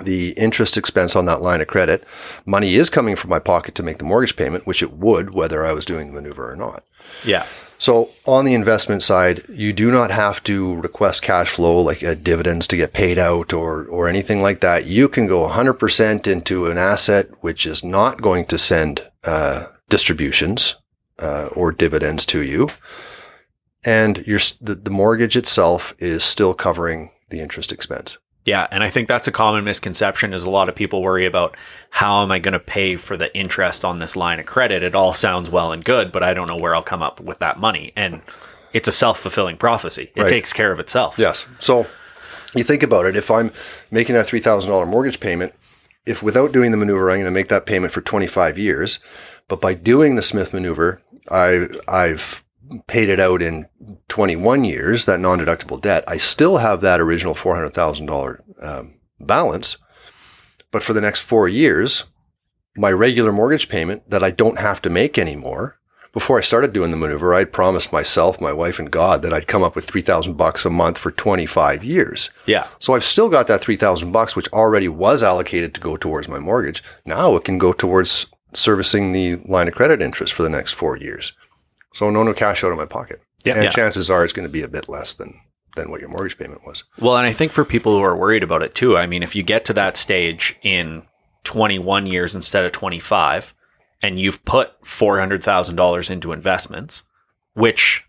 [0.00, 2.04] the interest expense on that line of credit.
[2.46, 5.66] Money is coming from my pocket to make the mortgage payment, which it would whether
[5.66, 6.84] I was doing the maneuver or not.
[7.24, 7.44] Yeah.
[7.80, 12.14] So on the investment side, you do not have to request cash flow like uh,
[12.14, 14.84] dividends to get paid out or or anything like that.
[14.84, 20.76] You can go 100% into an asset which is not going to send uh, distributions
[21.18, 22.68] uh, or dividends to you,
[23.82, 28.18] and your the, the mortgage itself is still covering the interest expense.
[28.46, 31.56] Yeah, and I think that's a common misconception is a lot of people worry about
[31.90, 34.82] how am I going to pay for the interest on this line of credit?
[34.82, 37.38] It all sounds well and good, but I don't know where I'll come up with
[37.40, 37.92] that money.
[37.96, 38.22] And
[38.72, 40.10] it's a self-fulfilling prophecy.
[40.16, 40.30] It Right.
[40.30, 41.18] takes care of itself.
[41.18, 41.44] Yes.
[41.58, 41.86] So
[42.54, 43.14] you think about it.
[43.14, 43.52] If I'm
[43.90, 45.52] making that three thousand dollar mortgage payment,
[46.06, 49.00] if without doing the maneuver, I'm going to make that payment for 25 years,
[49.48, 52.42] but by doing the Smith maneuver, I I've
[52.86, 53.66] paid it out in
[54.08, 56.04] 21 years, that non-deductible debt.
[56.06, 59.76] I still have that original four hundred thousand dollar um, balance,
[60.70, 62.04] but for the next four years,
[62.76, 65.76] my regular mortgage payment that I don't have to make anymore.
[66.12, 69.46] Before I started doing the maneuver, I'd promised myself, my wife, and God that I'd
[69.46, 72.30] come up with three thousand bucks a month for 25 years.
[72.46, 72.66] Yeah.
[72.80, 76.40] So I've still got that 3000 bucks which already was allocated to go towards my
[76.40, 76.82] mortgage.
[77.04, 80.96] Now it can go towards servicing the line of credit interest for the next 4
[80.96, 81.32] years.
[81.92, 83.20] So no no cash out of my pocket.
[83.44, 83.54] Yeah.
[83.54, 83.70] and Yeah.
[83.70, 85.40] chances are it's going to be a bit less than
[85.76, 86.82] than what your mortgage payment was.
[86.98, 89.36] Well, and I think for people who are worried about it too, I mean, if
[89.36, 91.02] you get to that stage in
[91.44, 93.54] 21 years instead of 25,
[94.02, 97.04] and you've put $400,000 into investments,
[97.54, 98.04] which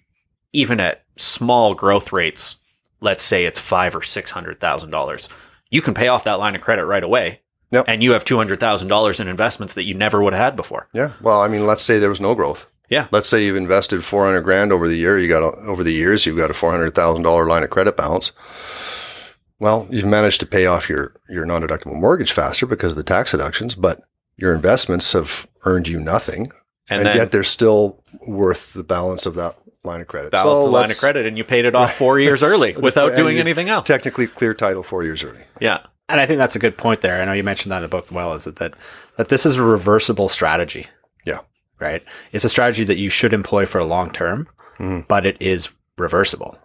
[0.53, 2.57] even at small growth rates,
[2.99, 5.27] let's say it's five or $600,000,
[5.69, 7.41] you can pay off that line of credit right away.
[7.71, 7.85] Yep.
[7.87, 10.89] And you have $200,000 in investments that you never would have had before.
[10.93, 11.11] Yeah.
[11.21, 12.65] Well, I mean, let's say there was no growth.
[12.91, 13.07] Yeah.
[13.09, 16.25] Let's say you've invested 400 grand over the year, you got a, over the years
[16.25, 18.33] you've got a $400,000 line of credit balance.
[19.59, 23.31] Well, you've managed to pay off your your non-deductible mortgage faster because of the tax
[23.31, 24.01] deductions, but
[24.35, 26.51] your investments have earned you nothing.
[26.89, 30.31] And, and, then yet they're still worth the balance of that line of credit.
[30.31, 33.15] balance So the line of credit and you paid it off four years early without
[33.15, 33.87] doing anything else.
[33.87, 35.43] Technically clear title four years early.
[35.61, 35.85] Yeah.
[36.09, 37.21] And I think that's a good point there.
[37.21, 38.73] I know you mentioned that in the book well, is that that,
[39.15, 40.87] that this is a reversible strategy.
[41.23, 41.39] Yeah.
[41.81, 42.03] Right?
[42.31, 44.47] It's a strategy that you should employ for a long term,
[44.79, 45.07] Mhm.
[45.07, 46.57] but it is reversible.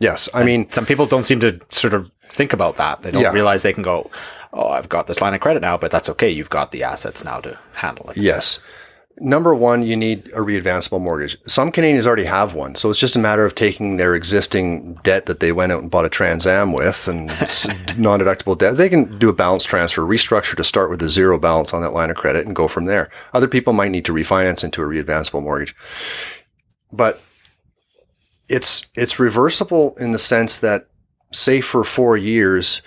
[0.00, 3.02] Yes, I mean, Some people don't seem to sort of think about that.
[3.02, 3.32] They don't Yeah.
[3.32, 4.10] realize they can go,
[4.52, 6.30] Oh, I've got this line of credit now, but that's okay.
[6.30, 8.16] You've got the assets now to handle it.
[8.16, 8.60] yes.
[9.20, 11.36] Number one, you need a readvanceable mortgage.
[11.46, 15.26] Some Canadians already have one, so it's just a matter of taking their existing debt
[15.26, 17.26] that they went out and bought a Trans Am with and
[17.98, 18.76] non-deductible debt.
[18.76, 21.92] They can do a balance transfer, restructure to start with a zero balance on that
[21.92, 23.10] line of credit and go from there.
[23.32, 25.74] Other people might need to refinance into a readvanceable mortgage,
[26.92, 27.20] but
[28.48, 30.88] it's it's reversible in the sense that,
[31.32, 32.82] say, for four years,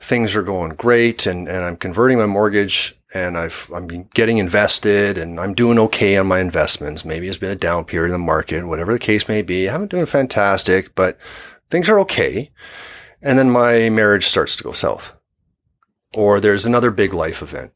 [0.00, 5.18] things are going great and, and I'm converting my mortgage and I've, I'm getting invested
[5.18, 7.04] and I'm doing okay on my investments.
[7.04, 9.68] Maybe it's been a down period in the market, whatever the case may be.
[9.68, 11.18] I'm doing fantastic, but
[11.70, 12.50] things are okay.
[13.22, 15.12] And then my marriage starts to go south
[16.16, 17.72] or there's another big life event.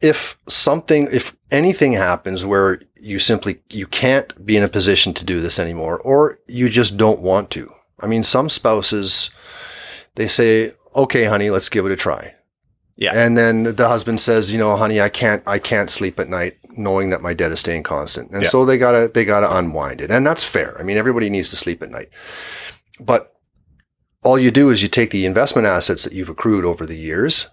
[0.00, 5.24] If something, if anything happens where you simply, you can't be in a position to
[5.24, 7.72] do this anymore, or you just don't want to.
[8.00, 9.30] I mean, some spouses,
[10.16, 12.34] they say, okay, honey, let's give it a try.
[12.96, 13.12] Yeah.
[13.14, 16.56] And then the husband says, you know, honey, I can't, I can't sleep at night
[16.78, 18.30] knowing that my debt is staying constant.
[18.30, 18.48] And Yeah.
[18.48, 20.10] so they gotta, they gotta unwind it.
[20.10, 20.76] And that's fair.
[20.78, 22.08] I mean, everybody needs to sleep at night.
[22.98, 23.32] But
[24.22, 27.48] all you do is you take the investment assets that you've accrued over the years,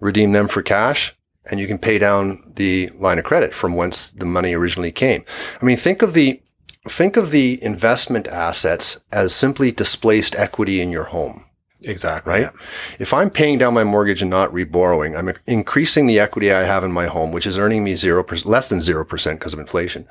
[0.00, 1.14] redeem them for cash,
[1.50, 5.24] and you can pay down the line of credit from whence the money originally came.
[5.62, 6.42] I mean, think of the,
[6.88, 11.44] think of the investment assets as simply displaced equity in your home
[11.82, 12.32] Exactly.
[12.32, 12.50] right?
[12.98, 16.84] If I'm paying down my mortgage and not reborrowing, I'm increasing the equity I have
[16.84, 20.06] in my home, which is earning me zero less than zero percent because of inflation.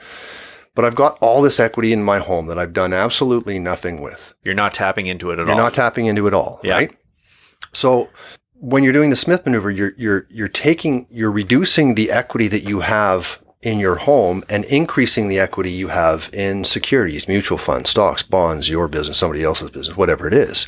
[0.76, 4.34] But I've got all this equity in my home that I've done absolutely nothing with.
[4.44, 5.48] You're not tapping into it at all.
[5.48, 6.74] You're not tapping into it all, Yeah.
[6.76, 6.92] right?
[7.74, 8.10] So
[8.54, 12.64] when you're doing the Smith maneuver, you're you're you're taking you're reducing the equity that
[12.64, 17.90] you have in your home and increasing the equity you have in securities, mutual funds,
[17.90, 20.68] stocks, bonds, your business, somebody else's business, whatever it is.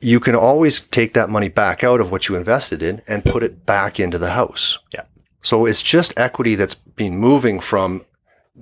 [0.00, 3.42] You can always take that money back out of what you invested in and put
[3.42, 4.78] it back into the house.
[4.92, 5.02] Yeah.
[5.42, 8.04] So it's just equity that's been moving from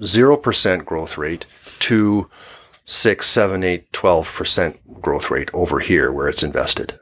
[0.01, 1.47] 0% growth rate
[1.81, 2.31] to
[2.85, 6.99] six, seven, eight, 12% growth rate over here where it's invested,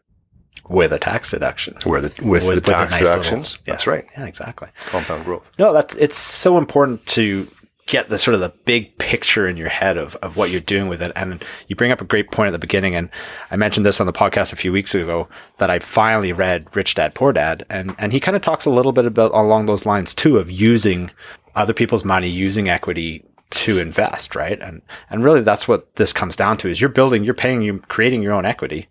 [0.68, 1.76] With a tax deduction.
[1.84, 3.58] where the, with, With- the with tax nice little- deductions.
[3.66, 3.72] yeah.
[3.74, 4.06] That's right.
[4.16, 4.68] Yeah, exactly.
[4.86, 5.50] Compound growth.
[5.58, 7.48] No, that's it's so important to
[7.86, 10.88] get the sort of the big picture in your head of, of what you're doing
[10.88, 11.12] with it.
[11.14, 12.94] And you bring up a great point at the beginning.
[12.94, 13.10] And
[13.50, 16.94] I mentioned this on the podcast a few weeks ago that I finally read Rich
[16.94, 17.66] Dad Poor Dad.
[17.68, 20.50] And, and he kind of talks a little bit about along those lines too of
[20.50, 21.10] using
[21.54, 24.60] other people's money, using equity to invest, right?
[24.60, 27.78] And and really that's what this comes down to is you're building, you're paying, you're
[27.78, 28.88] creating your own equity.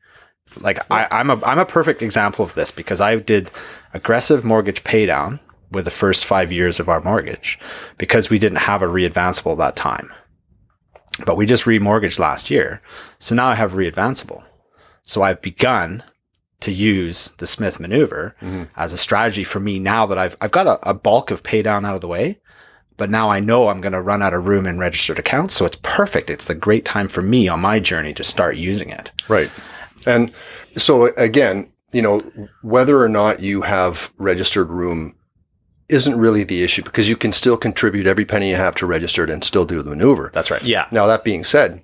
[0.60, 3.51] Like I, I'm a I'm a perfect example of this because I did
[3.93, 5.06] aggressive mortgage pay
[5.73, 7.59] with the first five years of our mortgage
[7.97, 10.12] because we didn't have a readvanceable at that time.
[11.25, 12.81] But we just remortgaged last year.
[13.19, 14.43] So now I have readvanceable.
[15.05, 16.03] So I've begun
[16.62, 18.63] to use the Smith maneuver mm-hmm.
[18.77, 21.62] as a strategy for me now that I've I've got a, a bulk of pay
[21.62, 22.39] down out of the way.
[22.95, 25.55] But now I know I'm going to run out of room in registered accounts.
[25.55, 26.29] So it's perfect.
[26.29, 29.12] It's the great time for me on my journey to start using it.
[29.27, 29.49] Right.
[30.05, 30.31] And
[30.77, 32.19] so again, you know,
[32.62, 35.15] whether or not you have registered room
[35.93, 39.29] isn't really the issue because you can still contribute every penny you have to registered
[39.29, 40.32] and still do the maneuver.
[40.34, 40.63] That's right.
[40.63, 40.88] Yeah.
[40.91, 41.84] Now that being said,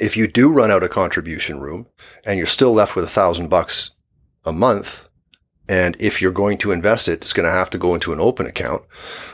[0.00, 1.86] if you do run out of contribution room
[2.24, 3.92] and you're still left with a thousand bucks
[4.44, 5.08] a month,
[5.68, 8.20] and if you're going to invest it, it's going to have to go into an
[8.20, 8.82] open account.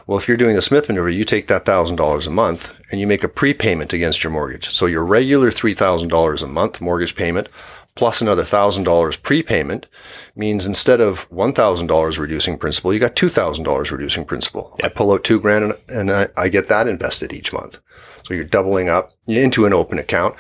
[0.07, 3.01] Well, if you're doing the Smith maneuver, you take that thousand dollars a month and
[3.01, 4.71] you make a prepayment against your mortgage.
[4.71, 7.49] So your regular three thousand dollars a month mortgage payment
[7.95, 9.87] plus another thousand dollars prepayment
[10.35, 14.77] means instead of one thousand dollars reducing principal, you got two thousand dollars reducing principal.
[14.83, 17.79] I pull out two grand and, and I, I get that invested each month.
[18.25, 20.35] So you're doubling up into an open account.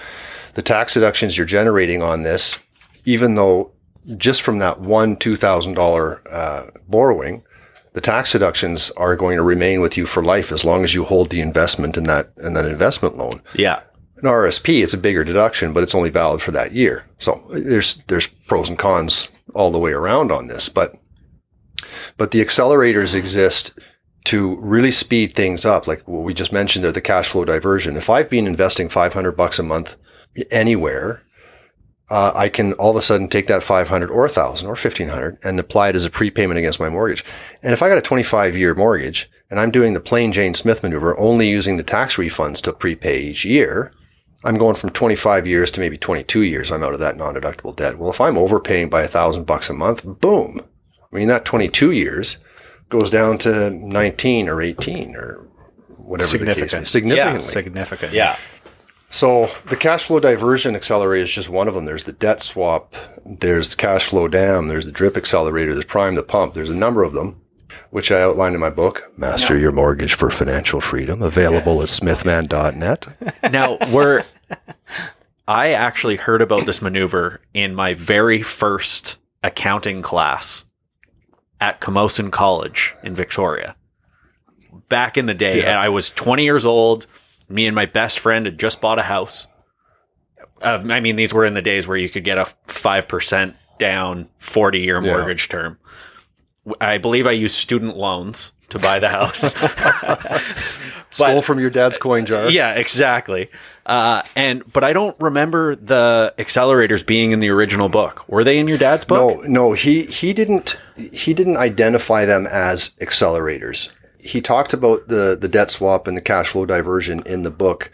[0.54, 2.58] The tax deductions you're generating on this,
[3.04, 3.72] even though
[4.16, 7.44] just from that one two thousand uh, borrowing,
[7.92, 11.04] the tax deductions are going to remain with you for life as long as you
[11.04, 13.40] hold the investment in that in that investment loan.
[13.54, 13.82] Yeah.
[14.16, 17.04] An RSP, it's a bigger deduction, but it's only valid for that year.
[17.18, 20.96] So there's there's pros and cons all the way around on this, but
[22.16, 23.78] but the accelerators exist
[24.24, 25.86] to really speed things up.
[25.86, 27.96] Like what we just mentioned there, the cash flow diversion.
[27.96, 29.96] If I've been investing 500 bucks a month
[30.50, 31.22] anywhere,
[32.10, 35.58] uh, I can all of a sudden take that 500 or 1000 or 1500 and
[35.58, 37.24] apply it as a prepayment against my mortgage.
[37.62, 40.82] And if I got a 25 year mortgage and I'm doing the plain Jane Smith
[40.82, 43.92] maneuver, only using the tax refunds to prepay each year,
[44.44, 46.70] I'm going from 25 years to maybe 22 years.
[46.70, 47.98] I'm out of that non-deductible debt.
[47.98, 50.60] Well, if I'm overpaying by a thousand bucks a month, boom.
[51.12, 52.36] I mean, that 22 years
[52.90, 55.46] goes down to 19 or 18 or
[55.96, 56.82] whatever the case may Significant.
[56.82, 56.86] be.
[56.86, 57.42] Significantly.
[57.42, 58.12] Significant.
[58.12, 58.36] Yeah.
[59.10, 61.84] So the cash flow diversion accelerator is just one of them.
[61.84, 66.16] There's the debt swap, there's the cash flow dam, there's the drip accelerator, there's prime
[66.16, 66.52] the pump.
[66.54, 67.40] There's a number of them,
[67.90, 73.06] which I outlined in my book, Master Your Mortgage for Financial Freedom, available at smithman.net.
[73.52, 74.24] Now we're.
[75.46, 80.64] I actually heard about this maneuver in my very first accounting class
[81.60, 83.76] at Camosun College in Victoria.
[84.88, 85.70] Back in the day, Yeah.
[85.70, 87.06] and I was 20 years old.
[87.48, 89.46] Me and my best friend had just bought a house.
[90.62, 93.54] Uh, I mean, these were in the days where you could get a five percent
[93.78, 95.10] down, 40 year Yeah.
[95.12, 95.78] mortgage term.
[96.80, 99.54] I believe I used student loans to buy the house.
[101.10, 102.50] Stole from your dad's coin jar.
[102.50, 103.50] Yeah, exactly.
[103.86, 108.28] Uh, and but I don't remember the accelerators being in the original book.
[108.28, 109.42] Were they in your dad's book?
[109.42, 110.76] No, no, he he didn't
[111.12, 113.90] he didn't identify them as accelerators.
[114.18, 117.92] He talked about the the debt swap and the cash flow diversion in the book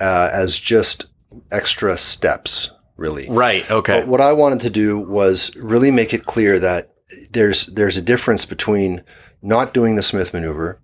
[0.00, 1.06] uh, as just
[1.50, 3.26] extra steps, really.
[3.28, 3.68] Right.
[3.70, 4.00] Okay.
[4.00, 6.93] But what I wanted to do was really make it clear that
[7.30, 9.02] there's there's a difference between
[9.42, 10.80] not doing the Smith maneuver,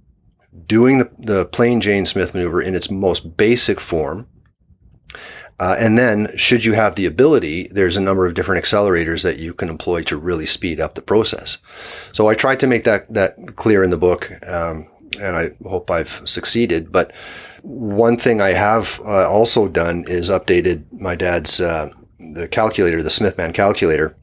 [0.67, 4.27] doing the, the plain Jane Smith maneuver in its most basic form,
[5.61, 9.39] uh, and then should you have the ability, there's a number of different accelerators that
[9.39, 11.59] you can employ to really speed up the process.
[12.13, 14.89] So I tried to make that that clear in the book, um,
[15.21, 16.91] and I hope I've succeeded.
[16.91, 17.13] But
[17.63, 23.11] one thing I have uh, also done is updated my dad's uh, the calculator, the
[23.11, 24.17] Smithman calculator.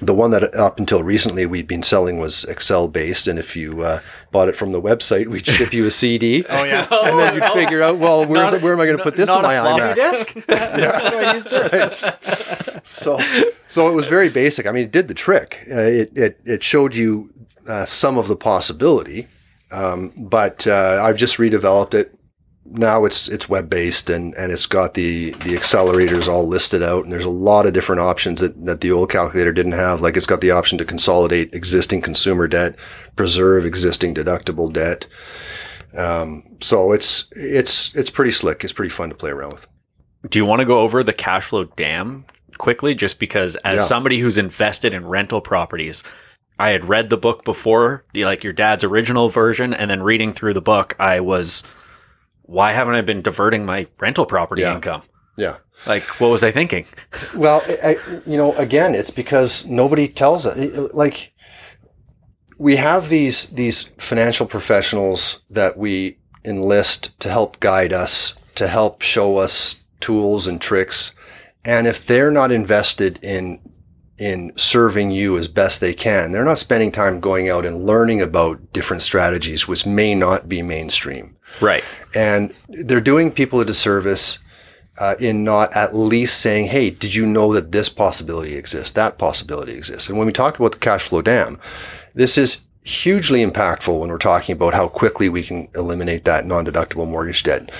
[0.00, 3.82] The one that up until recently we'd been selling was Excel based, and if you
[3.82, 6.44] uh, bought it from the website, we'd ship you a CD.
[6.56, 6.86] Oh yeah.
[6.90, 9.42] And then you'd figure out, well, where's, where am I going to put this in
[9.42, 9.94] my iMac?
[9.94, 10.34] disk.
[12.84, 13.18] so
[13.68, 14.66] so it was very basic.
[14.66, 15.66] I mean, it did the trick.
[15.70, 17.30] Uh, it, it it showed you
[17.68, 19.28] uh, some of the possibility,
[19.70, 22.16] um, but uh, I've just redeveloped it.
[22.70, 27.04] Now it's it's web based and, and it's got the the accelerators all listed out
[27.04, 30.00] and there's a lot of different options that, that the old calculator didn't have.
[30.02, 32.76] Like it's got the option to consolidate existing consumer debt,
[33.14, 35.06] preserve existing deductible debt.
[35.96, 38.64] Um, so it's it's it's pretty slick.
[38.64, 39.66] It's pretty fun to play around with.
[40.28, 42.24] Do you want to go over the cash flow dam
[42.58, 42.94] quickly?
[42.94, 43.84] Just because, as Yeah.
[43.84, 46.02] somebody who's invested in rental properties,
[46.58, 50.54] I had read the book before, like your dad's original version, and then reading through
[50.54, 51.62] the book, I was,
[52.46, 54.74] why haven't I been diverting my rental property Yeah.
[54.74, 55.02] income?
[55.36, 55.56] Yeah.
[55.86, 56.86] Like, what was I thinking?
[57.36, 60.56] Well, I, I- you know, again, it's because nobody tells us.
[60.94, 61.32] Like,
[62.58, 69.02] we have these these financial professionals that we enlist to help guide us, to help
[69.02, 71.12] show us tools and tricks.
[71.64, 73.60] And if they're not invested in
[74.18, 78.22] in serving you as best they can, they're not spending time going out and learning
[78.22, 81.35] about different strategies, which may not be mainstream.
[81.60, 81.84] Right.
[82.14, 84.38] And they're doing people a disservice
[84.98, 88.92] uh, in not at least saying, hey, did you know that this possibility exists?
[88.92, 90.08] That possibility exists.
[90.08, 91.58] And when we talk about the cash flow dam,
[92.14, 96.64] this is hugely impactful when we're talking about how quickly we can eliminate that non
[96.64, 97.70] deductible mortgage debt.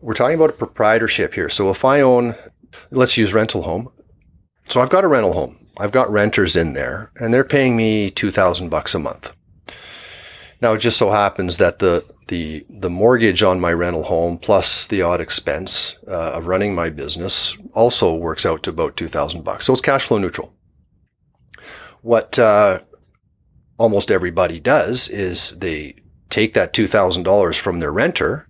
[0.00, 1.48] We're talking about a proprietorship here.
[1.48, 2.34] So if I own,
[2.90, 3.88] let's use rental home.
[4.68, 5.58] So I've got a rental home.
[5.78, 9.35] I've got renters in there and they're paying me 2000 bucks a month.
[10.60, 14.86] Now it just so happens that the the the mortgage on my rental home plus
[14.86, 19.66] the odd expense uh, of running my business also works out to about 2000 bucks.
[19.66, 20.52] So it's cash flow neutral.
[22.02, 22.80] What uh,
[23.78, 25.96] almost everybody does is they
[26.30, 28.48] take that $2,000 from their renter,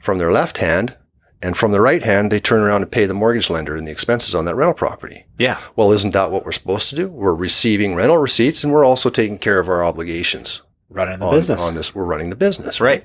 [0.00, 0.96] from their left hand,
[1.42, 3.92] and from the right hand, they turn around and pay the mortgage lender and the
[3.92, 5.26] expenses on that rental property.
[5.38, 5.58] Yeah.
[5.76, 7.08] Well, isn't that what we're supposed to do?
[7.08, 10.62] We're receiving rental receipts and we're also taking care of our obligations
[10.92, 11.60] Running the on, business.
[11.60, 11.94] on this.
[11.94, 13.04] We're running the business, Right.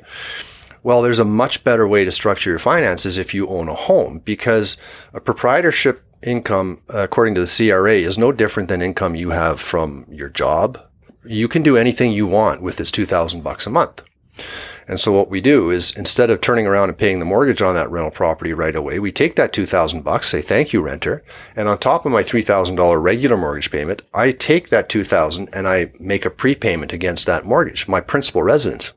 [0.83, 4.19] Well, there's a much better way to structure your finances if you own a home
[4.19, 4.77] because
[5.13, 10.05] a proprietorship income, according to the CRA, is no different than income you have from
[10.09, 10.79] your job.
[11.25, 14.03] You can do anything you want with this 2000 bucks a month.
[14.87, 17.75] And so what we do is instead of turning around and paying the mortgage on
[17.75, 21.23] that rental property right away, we take that 2000 bucks, say thank you renter,
[21.55, 25.91] and on top of my $3000 regular mortgage payment, I take that 2000 and I
[25.99, 28.93] make a prepayment against that mortgage, my principal residence.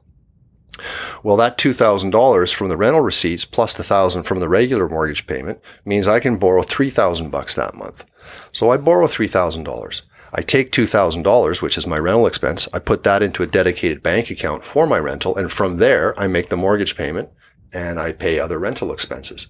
[1.22, 5.60] Well, that $2,000 from the rental receipts plus the 1000 from the regular mortgage payment
[5.84, 8.04] means I can borrow 3000 bucks that month.
[8.52, 10.02] So I borrow $3,000.
[10.32, 12.68] I take $2,000, which is my rental expense.
[12.72, 15.36] I put that into a dedicated bank account for my rental.
[15.36, 17.28] And from there, I make the mortgage payment
[17.72, 19.48] and I pay other rental expenses.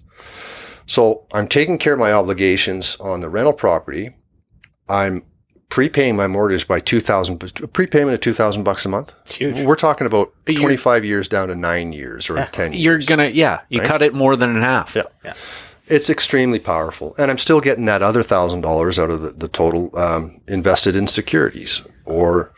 [0.87, 4.15] So I'm taking care of my obligations on the rental property.
[4.89, 5.23] I'm
[5.69, 9.13] prepaying my mortgage by 2000 a prepayment of 2000 bucks a month.
[9.23, 9.61] It's huge.
[9.61, 12.83] We're talking about 25 years down to 9 years or 10 years.
[12.83, 13.87] You're gonna yeah, you Right?
[13.87, 14.95] cut it more than in half.
[14.95, 15.03] Yeah.
[15.23, 15.33] Yeah.
[15.91, 17.13] It's extremely powerful.
[17.17, 21.07] And I'm still getting that other $1,000 out of the, the total um, invested in
[21.07, 22.53] securities or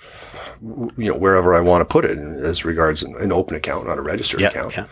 [0.98, 4.02] you know wherever I want to put it as regards an, open account, not a
[4.02, 4.76] registered Yeah, account.
[4.78, 4.88] yeah.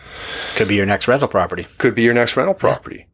[0.56, 1.66] Could be your next rental property.
[1.78, 3.06] Could be your next rental property.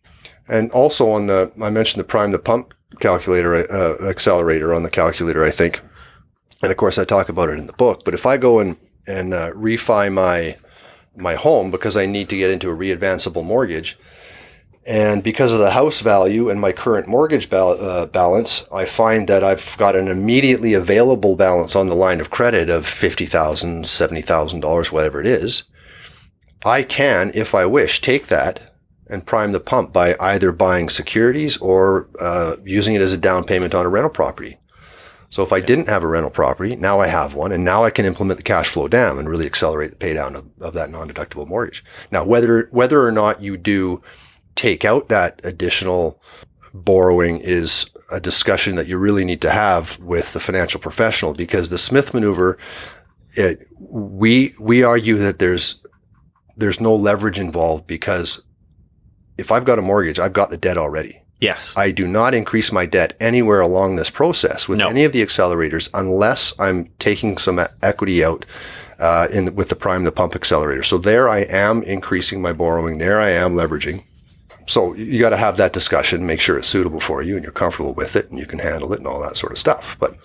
[0.48, 4.90] And also on the I mentioned the prime the pump calculator uh, accelerator on the
[4.90, 5.80] calculator I think.
[6.62, 8.76] And of course I talk about it in the book, but if I go and
[9.06, 10.56] and uh, refi my
[11.16, 13.98] my home because I need to get into a readvanceable mortgage.
[14.88, 19.28] And because of the house value and my current mortgage bal- uh, balance, I find
[19.28, 24.90] that I've got an immediately available balance on the line of credit of $50,000, $70,000,
[24.90, 25.64] whatever it is.
[26.64, 28.74] I can, if I wish, take that
[29.10, 33.44] and prime the pump by either buying securities or uh, using it as a down
[33.44, 34.56] payment on a rental property.
[35.28, 37.90] So if I didn't have a rental property, now I have one, and now I
[37.90, 40.90] can implement the cash flow down and really accelerate the pay down of, of that
[40.90, 41.84] non-deductible mortgage.
[42.10, 44.00] Now, whether whether or not you do
[44.58, 46.20] take out that additional
[46.74, 51.68] borrowing is a discussion that you really need to have with the financial professional because
[51.68, 52.58] the Smith maneuver,
[53.34, 55.80] it, we we argue that there's
[56.56, 58.42] there's no leverage involved because
[59.36, 61.22] if I've got a mortgage, I've got the debt already.
[61.40, 61.76] Yes.
[61.76, 64.88] I do not increase my debt anywhere along this process with No.
[64.88, 68.44] any of the accelerators unless I'm taking some equity out
[68.98, 70.82] uh, in with the prime the pump accelerator.
[70.82, 72.98] So there I am increasing my borrowing.
[72.98, 74.02] There I am leveraging.
[74.68, 77.52] So you got to have that discussion, make sure it's suitable for you and you're
[77.52, 79.96] comfortable with it and you can handle it and all that sort of stuff.
[79.98, 80.16] But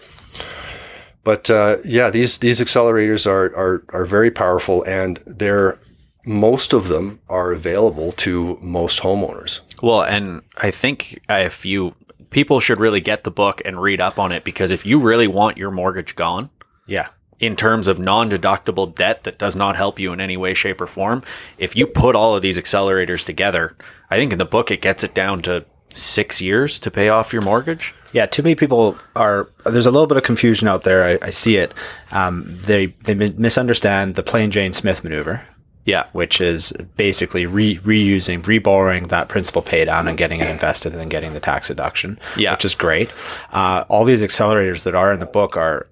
[1.23, 5.79] but uh, yeah, these these accelerators are are are very powerful and they're
[6.25, 9.61] most of them are available to most homeowners.
[9.81, 11.95] Well, and I think if you
[12.29, 15.27] people should really get the book and read up on it because if you really
[15.27, 16.49] want your mortgage gone
[16.87, 17.07] Yeah.
[17.39, 20.87] In terms of non-deductible debt that does not help you in any way shape or
[20.87, 21.23] form,
[21.57, 23.75] if you put all of these accelerators together,
[24.09, 27.33] I think in the book it gets it down to 6 years to pay off
[27.33, 27.93] your mortgage.
[28.13, 29.49] Yeah, too many people are.
[29.65, 31.03] There's a little bit of confusion out there.
[31.03, 31.73] I, I see it.
[32.11, 35.41] Um, they they mi- misunderstand the plain Jane Smith maneuver,
[35.85, 36.05] Yeah.
[36.13, 41.01] which is basically re- reusing, reborrowing that principal pay down and getting it invested and
[41.01, 42.19] then getting the tax deduction.
[42.37, 42.51] Yeah.
[42.53, 43.09] which is great.
[43.51, 45.87] Uh, all these accelerators that are in the book are.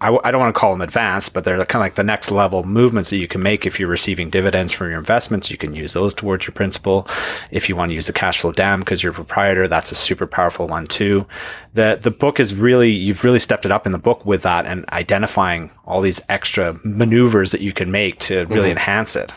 [0.00, 2.04] I, w- I don't want to call them advanced, but they're kind of like the
[2.04, 5.50] next level movements that you can make if you're receiving dividends from your investments.
[5.50, 7.06] You can use those towards your principal.
[7.50, 9.94] If you want to use the cash flow dam because you're a proprietor, that's a
[9.94, 11.26] super powerful one too.
[11.74, 14.64] The the book is really you've really stepped it up in the book with that
[14.66, 18.70] and identifying all these extra maneuvers that you can make to really mm-hmm.
[18.70, 19.32] enhance it.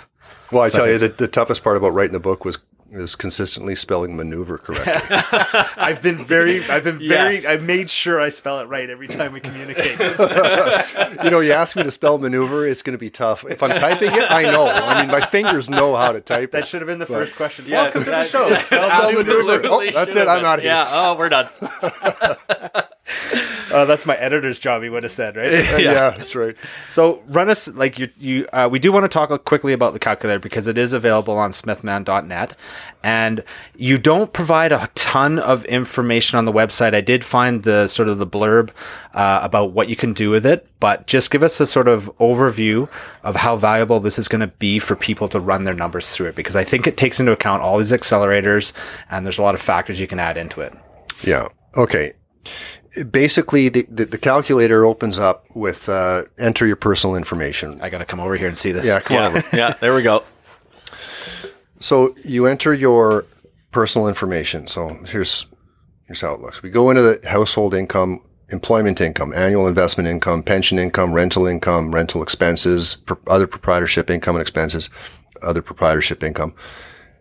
[0.51, 2.59] Well, I So tell I you, the, the toughest part about writing the book was
[2.93, 5.17] is consistently spelling maneuver correctly.
[5.77, 7.45] I've been very, I've been very, Yes.
[7.45, 9.97] I've made sure I spell it right every time we communicate.
[11.23, 13.43] you know, you ask me to spell maneuver, it's going to be tough.
[13.49, 14.67] If I'm typing it, I know.
[14.67, 16.67] I mean, my fingers know how to type that it.
[16.67, 17.65] should have been the But- first question.
[17.67, 18.49] Yeah, Welcome to the that- show.
[18.49, 19.61] that Spell maneuver.
[19.65, 20.27] Oh, that's it.
[20.27, 20.71] I'm out of here.
[20.71, 20.85] Yeah.
[20.89, 21.47] Oh, we're done.
[23.71, 24.83] Uh, that's my editor's job.
[24.83, 25.51] He would have said, right?
[25.73, 26.09] Uh, yeah.
[26.11, 26.55] that's right.
[26.87, 29.99] So run us like you you uh, we do want to talk quickly about the
[29.99, 32.55] calculator because it is available on smithman.net
[33.03, 33.43] and
[33.75, 36.93] you don't provide a ton of information on the website.
[36.93, 38.69] I did find the sort of the blurb
[39.15, 42.11] uh, about what you can do with it, but just give us a sort of
[42.19, 42.87] overview
[43.23, 46.27] of how valuable this is going to be for people to run their numbers through
[46.27, 48.71] it because I think it takes into account all these accelerators
[49.09, 50.73] and there's a lot of factors you can add into it.
[51.23, 51.47] Yeah.
[51.75, 52.13] Okay.
[53.09, 57.81] Basically, the, the, the calculator opens up with uh, enter your personal information.
[57.81, 58.85] I got to come over here and see this.
[58.85, 59.37] Yeah, come on Yeah.
[59.37, 59.57] over.
[59.57, 59.73] yeah.
[59.79, 60.23] There we go.
[61.79, 63.25] So you enter your
[63.71, 64.67] personal information.
[64.67, 65.45] So here's
[66.07, 66.61] here's how it looks.
[66.63, 71.93] We go into the household income, employment income, annual investment income, pension income, rental income,
[71.93, 74.89] rental expenses, pro- other proprietorship income and expenses,
[75.41, 76.53] other proprietorship income.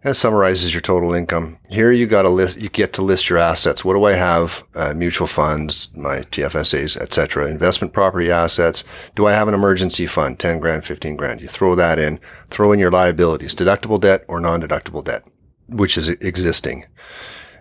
[0.04, 1.58] And it summarizes your total income.
[1.68, 2.60] Here you got to list.
[2.60, 3.84] You get to list your assets.
[3.84, 4.64] What do I have?
[4.74, 7.46] Uh, mutual funds, my TFSAs, etc.
[7.46, 8.82] Investment property assets.
[9.14, 10.40] Do I have an emergency fund?
[10.40, 11.40] Ten grand, fifteen grand.
[11.40, 12.18] You throw that in.
[12.48, 15.24] Throw in your liabilities, deductible debt or non-deductible debt,
[15.68, 16.84] which is existing.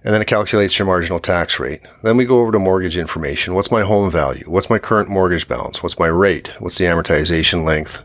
[0.04, 1.82] And then it calculates your marginal tax rate.
[2.02, 3.54] Then we go over to mortgage information.
[3.54, 4.46] What's my home value?
[4.48, 5.84] What's my current mortgage balance?
[5.84, 6.48] What's my rate?
[6.58, 8.02] What's the amortization length?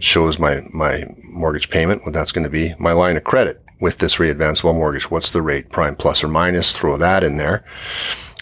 [0.00, 2.74] shows my my mortgage payment, what that's going to be.
[2.78, 6.72] My line of credit with this readvanceable mortgage, what's the rate, prime plus or minus?
[6.72, 7.64] Throw that in there,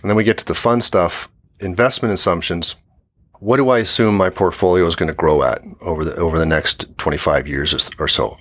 [0.03, 1.29] and then we get to the fun stuff:
[1.61, 2.75] investment assumptions.
[3.39, 6.47] What do I assume my portfolio is going to grow at over the over the
[6.47, 8.39] next 25 years or, so?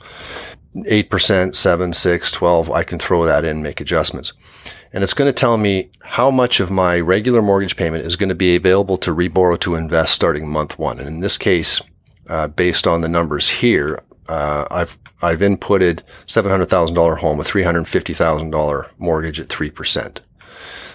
[0.76, 4.32] 8%, 7, 6, 12, I can throw that in, make adjustments.
[4.94, 8.30] And it's going to tell me how much of my regular mortgage payment is going
[8.30, 11.00] to be available to reborrow to invest starting month one.
[11.00, 11.82] And in this case,
[12.28, 17.40] uh, based on the numbers here, uh, I've I've inputted seven hundred thousand dollar home,
[17.40, 20.22] a three hundred fifty thousand dollar mortgage at three percent.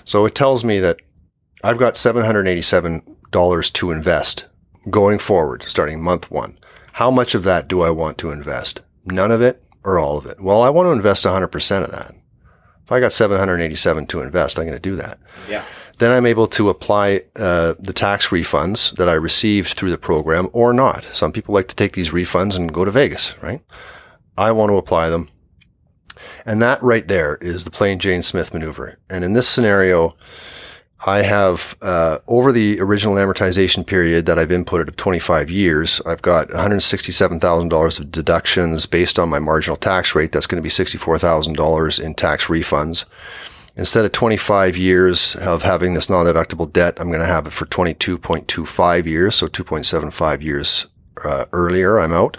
[0.04, 0.98] So it tells me that
[1.62, 4.46] I've got seven hundred eighty seven dollars to invest
[4.90, 6.58] going forward, starting month one.
[6.92, 8.80] How much of that do I want to invest?
[9.04, 10.40] None of it or all of it?
[10.40, 12.14] Well, I want to invest one hundred percent of that.
[12.84, 15.18] If I got seven hundred eighty seven to invest, I'm going to do that.
[15.48, 15.64] Yeah.
[15.98, 20.50] Then I'm able to apply uh, the tax refunds that I received through the program
[20.52, 21.08] or not.
[21.14, 23.62] Some people like to take these refunds and go to Vegas, right?
[24.36, 25.28] I want to apply them.
[26.44, 28.98] And that right there is the plain Jane Smith maneuver.
[29.08, 30.14] And in this scenario,
[31.04, 36.22] I have, uh, over the original amortization period that I've inputted of 25 years, I've
[36.22, 40.32] got $167,000 of deductions based on my marginal tax rate.
[40.32, 43.04] That's going to be $64,000 in tax refunds
[43.76, 47.66] instead of 25 years of having this non-deductible debt, I'm going to have it for
[47.66, 50.86] 22.25 years, so 2.75 years
[51.24, 51.98] uh, earlier.
[51.98, 52.38] I'm out,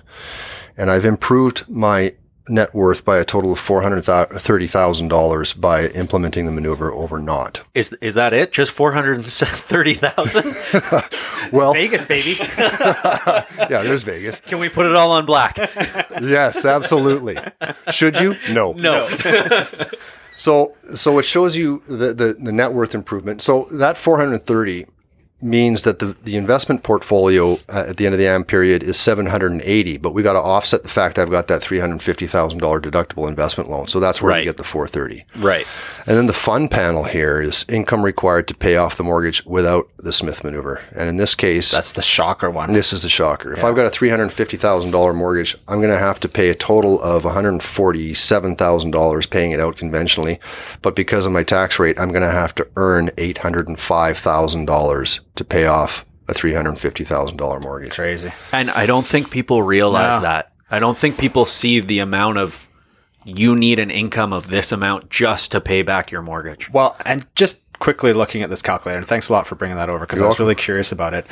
[0.75, 2.13] and I've improved my
[2.49, 6.93] net worth by a total of four hundred thirty thousand dollars by implementing the maneuver
[6.93, 7.61] over not.
[7.75, 8.51] Is is that it?
[8.51, 10.55] Just four hundred thirty thousand?
[11.53, 12.35] Well, Vegas, baby.
[12.57, 14.41] yeah, there's Vegas.
[14.41, 15.57] Can we put it all on black?
[16.21, 17.37] Yes, absolutely.
[17.91, 18.35] Should you?
[18.51, 18.73] No.
[18.73, 19.07] No.
[20.37, 23.41] So, so it shows you the, the, the net worth improvement.
[23.41, 24.85] So that 430
[25.41, 28.97] means that the, the investment portfolio uh, at the end of the AM period is
[28.97, 33.87] 780, but we got to offset the fact I've got that $350,000 deductible investment loan.
[33.87, 34.41] So that's where right.
[34.41, 35.25] we get the 430.
[35.39, 35.67] Right.
[36.07, 39.87] And then the fun panel here is income required to pay off the mortgage without
[39.97, 40.81] the Smith maneuver.
[40.95, 42.73] And in this case, that's the shocker one.
[42.73, 43.51] This is the shocker.
[43.51, 43.59] Yeah.
[43.59, 47.23] If I've got a $350,000 mortgage, I'm going to have to pay a total of
[47.23, 50.39] $147,000 paying it out conventionally,
[50.81, 55.65] but because of my tax rate, I'm going to have to earn $805,000 to pay
[55.65, 57.93] off a three hundred fifty thousand dollar mortgage.
[57.93, 58.31] Crazy.
[58.51, 60.21] And I don't think people realize No.
[60.23, 60.51] that.
[60.69, 62.67] I don't think people see the amount of
[63.23, 66.69] you need an income of this amount just to pay back your mortgage.
[66.71, 69.89] Well, and just quickly looking at this calculator, and thanks a lot for bringing that
[69.89, 70.45] over because I was welcome.
[70.45, 71.25] really curious about it.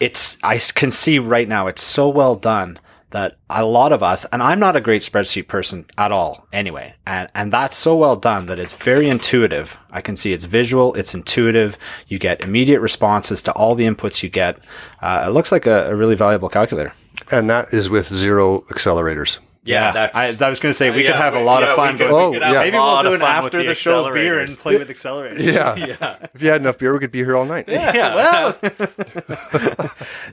[0.00, 2.78] It's I s- can see right now it's so well done
[3.12, 6.94] that a lot of us, and I'm not a great spreadsheet person at all, anyway,
[7.06, 9.78] and and that's so well done that it's very intuitive.
[9.90, 11.78] I can see it's visual, it's intuitive.
[12.08, 14.58] You get immediate responses to all the inputs you get.
[15.00, 16.92] Uh, it looks like a, a really valuable calculator.
[17.30, 19.38] And that is with zero accelerators.
[19.64, 21.70] Yeah, I, I was going to say we Yeah, could have a lot yeah, of
[21.72, 21.98] we fun.
[21.98, 24.12] could- but we we- could have a maybe we'll do an after the the, show
[24.12, 25.38] beer and play with accelerators.
[25.38, 25.76] Yeah.
[25.76, 26.26] yeah.
[26.34, 27.66] If you had enough beer, we could be here all night.
[27.68, 28.14] Yeah.
[28.16, 28.58] well.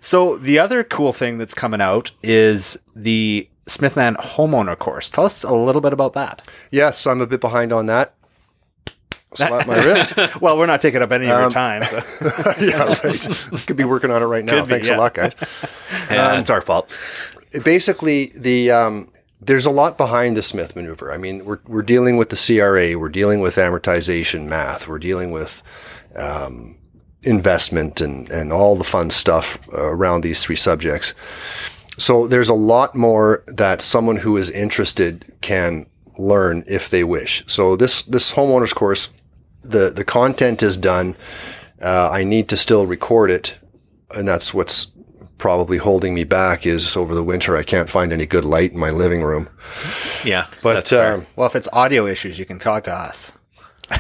[0.02, 5.10] so the other cool thing that's coming out is the Smithman homeowner course.
[5.12, 6.42] Tell us a little bit about that.
[6.72, 8.16] Yes, I'm a bit behind on that.
[9.36, 10.42] Slap my wrist.
[10.42, 11.86] well, we're not taking up any of your Um, time.
[11.86, 11.98] So.
[12.60, 13.30] yeah, right.
[13.68, 14.54] Could be working on it right now.
[14.62, 14.96] Could be, Thanks yeah.
[14.96, 15.36] a lot, guys.
[16.10, 16.90] Yeah, it's our fault.
[17.64, 19.12] basically the um,
[19.42, 21.12] there's a lot behind the Smith maneuver.
[21.12, 25.32] I mean, we're we're dealing with the CRA, we're dealing with amortization math, we're dealing
[25.32, 25.64] with
[26.16, 26.78] um,
[27.24, 31.14] investment and and all the fun stuff around these three subjects.
[31.98, 35.86] So there's a lot more that someone who is interested can
[36.18, 37.44] learn if they wish.
[37.48, 39.10] So this this homeowners course,
[39.62, 41.16] the the content is done.
[41.82, 43.58] Uh, I need to still record it,
[44.14, 44.92] and that's what's
[45.40, 46.68] probably holding me back.
[46.68, 49.50] Is over the winter I can't find any good light in my living room.
[50.24, 51.14] Yeah, But that's fair.
[51.16, 53.32] um, well, if it's audio issues, you can talk to us.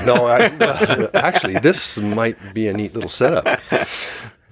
[0.05, 0.45] no, I,
[1.15, 3.59] actually, this might be a neat little setup.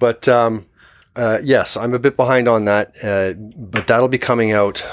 [0.00, 0.66] But um,
[1.14, 2.92] uh, yes, I'm a bit behind on that.
[3.02, 4.84] Uh, but that'll be coming out.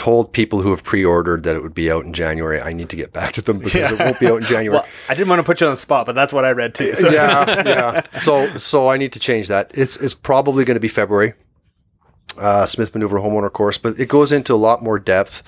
[0.00, 2.58] Told people who have pre-ordered that it would be out in January.
[2.58, 4.78] I need to get back to them because it won't be out in January.
[4.78, 6.74] Well, I didn't want to put you on the spot, but that's what I read
[6.74, 6.94] too.
[6.96, 7.10] So.
[7.10, 8.06] yeah, yeah.
[8.18, 9.70] So, so I need to change that.
[9.74, 11.34] It's it's probably going to be February.
[12.38, 15.42] Uh, Smith Maneuver Homeowner course, but it goes into a lot more depth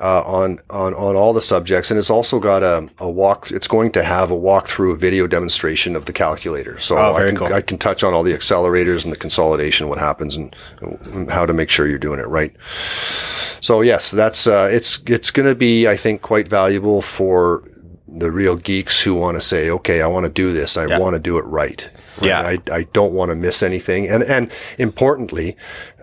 [0.00, 3.50] uh, on on on all the subjects, and it's also got a, a walk.
[3.50, 6.78] It's going to have a walkthrough, a video demonstration of the calculator.
[6.80, 7.52] So Oh, I, can, cool.
[7.54, 11.46] I can touch on all the accelerators and the consolidation, what happens, and, and how
[11.46, 12.54] to make sure you're doing it right.
[13.60, 17.62] So yes, that's uh, it's it's going to be, I think, quite valuable for
[18.08, 20.76] the real geeks who want to say, okay, I want to do this.
[20.76, 20.98] I Yeah.
[20.98, 21.88] want to do it right.
[22.18, 22.26] Right?
[22.28, 22.40] Yeah.
[22.40, 24.08] I, I don't want to miss anything.
[24.08, 25.56] And, and importantly,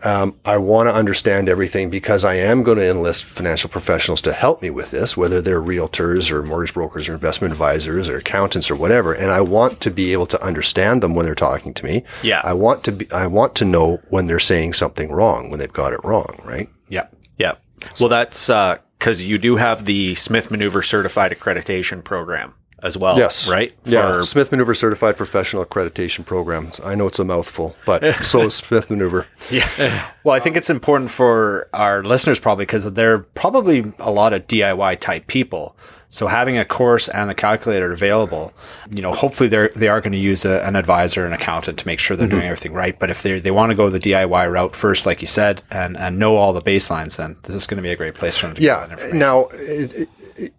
[0.04, 4.34] um, I want to understand everything because I am going to enlist financial professionals to
[4.34, 8.70] help me with this, whether they're realtors or mortgage brokers or investment advisors or accountants
[8.70, 9.14] or whatever.
[9.14, 12.04] And I want to be able to understand them when they're talking to me.
[12.22, 12.42] Yeah.
[12.44, 15.72] I want to be, I want to know when they're saying something wrong, when they've
[15.72, 16.70] got it wrong, right?
[16.90, 17.08] yeah.
[17.38, 17.56] Yeah.
[18.00, 22.54] Well, that's because you do have the Smith Maneuver Certified Accreditation Program
[22.84, 23.18] as well.
[23.18, 23.50] Yes.
[23.50, 23.74] Right.
[23.86, 24.22] Yeah.
[24.22, 26.80] Smith Maneuver Certified Professional Accreditation Programs.
[26.82, 29.26] I know it's a mouthful, but so is Smith Maneuver.
[29.50, 30.12] Yeah.
[30.24, 34.48] Well, I think it's important for our listeners probably because they're probably a lot of
[34.48, 35.76] DIY type people.
[36.10, 38.54] So having a course and the calculator available,
[38.92, 41.88] you know, hopefully they're they are going to use a, an advisor, an accountant to
[41.88, 42.50] make sure they're doing mm-hmm.
[42.50, 43.00] everything right.
[43.00, 45.98] But if they they want to go the DIY route first, like you said, and
[45.98, 48.46] and know all the baselines, then this is going to be a great place for
[48.46, 48.94] them to get that Yeah.
[48.94, 49.18] information.
[49.18, 50.10] Now, it, it,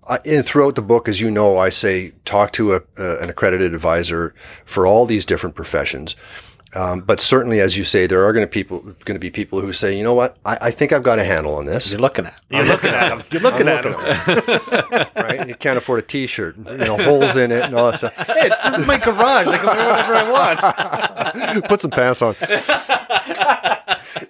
[0.08, 3.30] I- and throughout the book, as you know, I say talk to a, uh, an
[3.30, 6.16] accredited advisor for all these different professions.
[6.76, 9.60] Um, but certainly, as you say, there are going to people going to be people
[9.60, 11.88] who say, you know what, I, I think I've got a handle on this.
[11.92, 12.34] You're looking at.
[12.50, 13.22] You're looking at them.
[13.30, 14.34] You're looking I'm at looking
[14.96, 15.06] them.
[15.16, 15.48] right?
[15.48, 18.14] You can't afford a T-shirt, you know, holes in it and all that stuff.
[18.16, 19.46] Hey, it's- this is my garage.
[19.46, 21.64] I can wear whatever I want.
[21.68, 22.34] Put some pants on.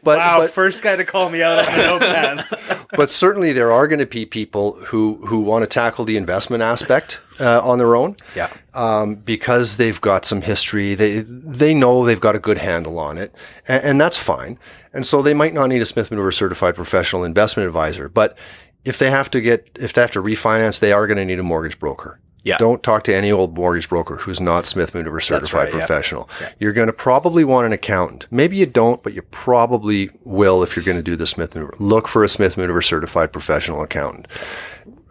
[0.02, 2.54] But, Wow, but first guy to call me out on the no pants.
[2.96, 6.62] but certainly there are going to be people who who want to tackle the investment
[6.62, 8.16] aspect uh, on their own.
[8.34, 8.50] Yeah.
[8.74, 13.18] Um, because they've got some history, they they know they've got a good handle on
[13.18, 13.34] it,
[13.68, 14.58] and, and that's fine.
[14.92, 18.36] And so they might not need a Smith Maneuver certified professional investment advisor, but
[18.84, 21.38] if they have to get if they have to refinance, they are going to need
[21.38, 22.20] a mortgage broker.
[22.44, 22.58] Yeah.
[22.58, 25.78] Don't talk to any old mortgage broker who's not Smith Maneuver certified right, yeah.
[25.78, 26.28] professional.
[26.58, 28.26] You're going to probably want an accountant.
[28.30, 31.74] Maybe you don't, but you probably will if you're going to do the Smith Maneuver.
[31.78, 34.28] Look for a Smith Maneuver certified professional accountant.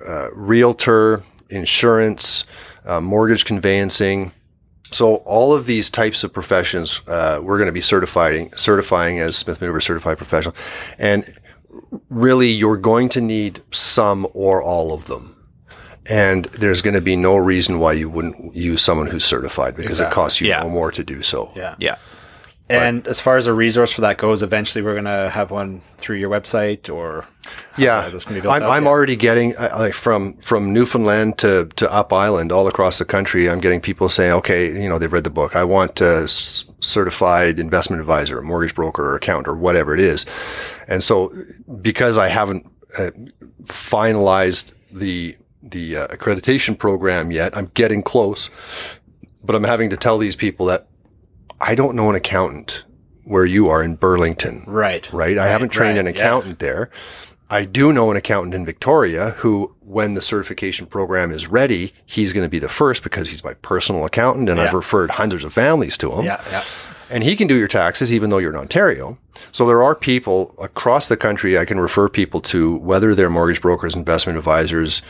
[0.08, 2.46] Uh, realtor, insurance,
[2.86, 4.32] uh, mortgage conveyancing.
[4.92, 9.36] So all of these types of professions, uh, we're going to be certifying certifying as
[9.36, 10.54] Smith Maneuver certified professional,
[11.00, 11.34] and
[12.10, 15.36] really you're going to need some or all of them.
[16.10, 20.00] And there's going to be no reason why you wouldn't use someone who's certified because
[20.00, 20.62] it costs you Yeah.
[20.64, 21.52] no more to do so.
[21.56, 21.76] Yeah.
[21.80, 21.96] yeah.
[22.70, 25.82] And as far as a resource for that goes, eventually we're going to have one
[25.98, 27.26] through your website or
[27.78, 28.90] Yeah, this can be built I'm, out, I'm yeah.
[28.90, 33.50] already getting uh, like from from Newfoundland to to Up Island, all across the country.
[33.50, 35.56] I'm getting people saying, okay, you know, they've read the book.
[35.56, 40.00] I want a s- certified investment advisor, a mortgage broker, or accountant, or whatever it
[40.00, 40.26] is.
[40.88, 41.32] And so,
[41.82, 42.66] because I haven't
[42.98, 43.12] uh,
[43.66, 48.50] finalized the the uh, accreditation program yet, I'm getting close.
[49.44, 50.88] But I'm having to tell these people that
[51.60, 52.84] I don't know an accountant
[53.24, 55.12] where you are in Burlington right.
[55.14, 55.38] right?
[55.38, 56.22] I haven't trained right, an yeah.
[56.22, 56.90] accountant there.
[57.50, 62.34] I do know an accountant in Victoria who, when the certification program is ready, he's
[62.34, 65.54] going to be the first because he's my personal accountant and I've referred hundreds of
[65.54, 66.26] families to him.
[66.26, 66.64] Yeah, yeah.
[67.10, 69.20] And he can do your taxes even though you're in Ontario.
[69.52, 73.62] So there are people across the country I can refer people to, whether they're mortgage
[73.62, 75.04] brokers, investment advisors,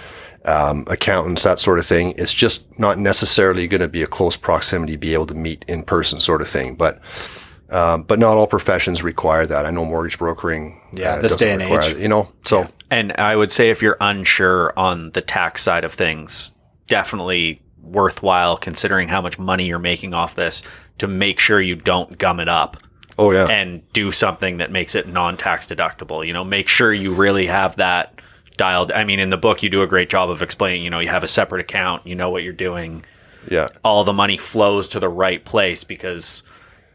[0.46, 2.14] um, accountants, that sort of thing.
[2.18, 5.84] It's just not necessarily going to be a close proximity, be able to meet in
[5.84, 6.76] person sort of thing.
[6.76, 7.00] But
[7.70, 9.66] Um, but not all professions require that.
[9.66, 10.80] I know mortgage brokering.
[10.94, 11.86] uh, Yeah, this day and age.
[11.86, 15.84] it, You know, so And I would say if you're unsure on the tax side
[15.84, 16.52] of things,
[16.88, 20.62] definitely worthwhile considering how much money you're making off this
[21.00, 22.78] to make sure you don't gum it up
[23.18, 26.26] oh yeah, and do something that makes it non-tax deductible.
[26.26, 28.20] You know, make sure you really have that
[28.58, 28.92] dialed.
[28.92, 30.84] I mean, in the book, you do a great job of explaining.
[30.84, 32.06] You know, you have a separate account.
[32.08, 33.04] You know what you're doing.
[33.50, 33.68] yeah.
[33.84, 36.44] All the money flows to the right place because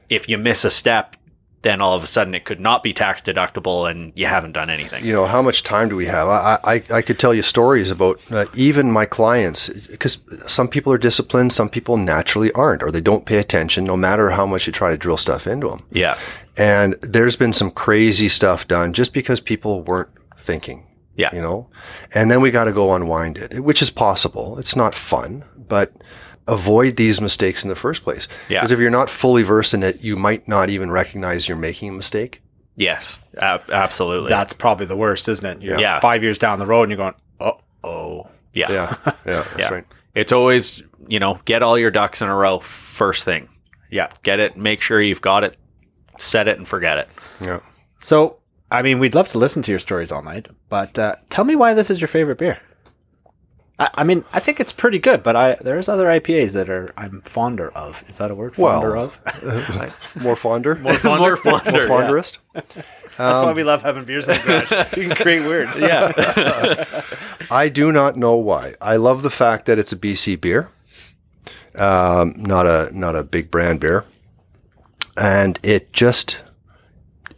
[0.09, 1.17] if you miss a step,
[1.63, 4.71] then all of a sudden it could not be tax deductible, and you haven't done
[4.71, 5.05] anything.
[5.05, 7.91] you know how much time do we have i i, I could tell you stories
[7.91, 12.93] about uh, even my clients because some people are disciplined some people naturally aren't or
[12.93, 15.83] they don't pay attention no matter how much you try to drill stuff into them
[15.91, 16.17] Yeah,
[16.57, 20.87] and there's been some crazy stuff done just because people weren't thinking
[21.19, 21.69] yeah, you know
[22.15, 25.93] and then we got to go unwind it which is possible it's not fun but
[26.47, 28.61] avoid these mistakes in the first place Yeah.
[28.61, 31.91] because if you're not fully versed in it you might not even recognize you're making
[31.91, 32.41] a mistake
[32.77, 34.29] yes, ab- absolutely.
[34.29, 35.61] That's probably the worst, isn't it?
[35.63, 35.99] You're Yeah.
[35.99, 38.29] five years down the road and you're going, oh, oh.
[38.55, 38.71] yeah.
[38.71, 39.13] yeah yeah
[39.43, 39.69] that's Yeah.
[39.75, 43.49] right It's always, you know, get all your ducks in a row first thing.
[43.91, 44.07] Yeah.
[44.23, 45.57] Get it, make sure you've got it,
[46.19, 47.09] set it and forget it.
[47.41, 47.59] yeah
[48.01, 48.38] So,
[48.71, 51.57] I mean, we'd love to listen to your stories all night, but uh, tell me
[51.57, 52.59] why this is your favorite beer.
[53.79, 56.93] I, I mean, I think it's pretty good, but I there's other IPAs that are
[56.97, 58.05] I'm fonder of.
[58.09, 58.57] Is that a word?
[58.59, 59.19] Well, Fonder of.
[60.23, 61.21] more fonder More fonder.
[61.21, 61.89] More fonder.
[61.89, 64.69] more fonderist That's why we love having beers like that.
[64.97, 65.79] you can create words.
[65.79, 67.03] Yeah.
[67.51, 68.75] I do not know why.
[68.81, 70.71] I love the fact that it's a BC beer,
[71.75, 74.05] um, not a not a big brand beer,
[75.17, 76.43] and it just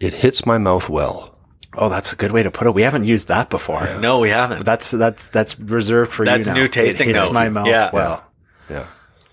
[0.01, 1.37] it hits my mouth well.
[1.77, 2.75] Oh, that's a good way to put it.
[2.75, 3.99] We haven't used that before.
[4.01, 4.65] no, we haven't.
[4.65, 6.45] That's that's that's reserved for That's you.
[6.55, 7.33] That's new tasting It hits note.
[7.35, 7.67] my mouth.
[7.67, 7.91] Yeah.
[7.93, 8.25] Well,
[8.69, 8.87] Yeah,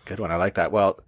[0.05, 0.31] good one.
[0.31, 0.71] I like that.
[0.71, 0.99] Well,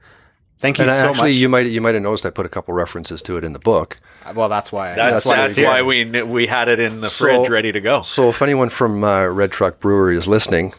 [0.60, 1.38] thank you and so actually much.
[1.38, 3.60] you might you might have noticed I put a couple references to it in the
[3.60, 3.98] book.
[4.34, 4.96] well, that's why.
[4.96, 7.80] That's, why that's we why, we we had it in the So- fridge ready to
[7.82, 8.02] go.
[8.02, 10.74] So if anyone from uh, Red Truck Brewery is listening,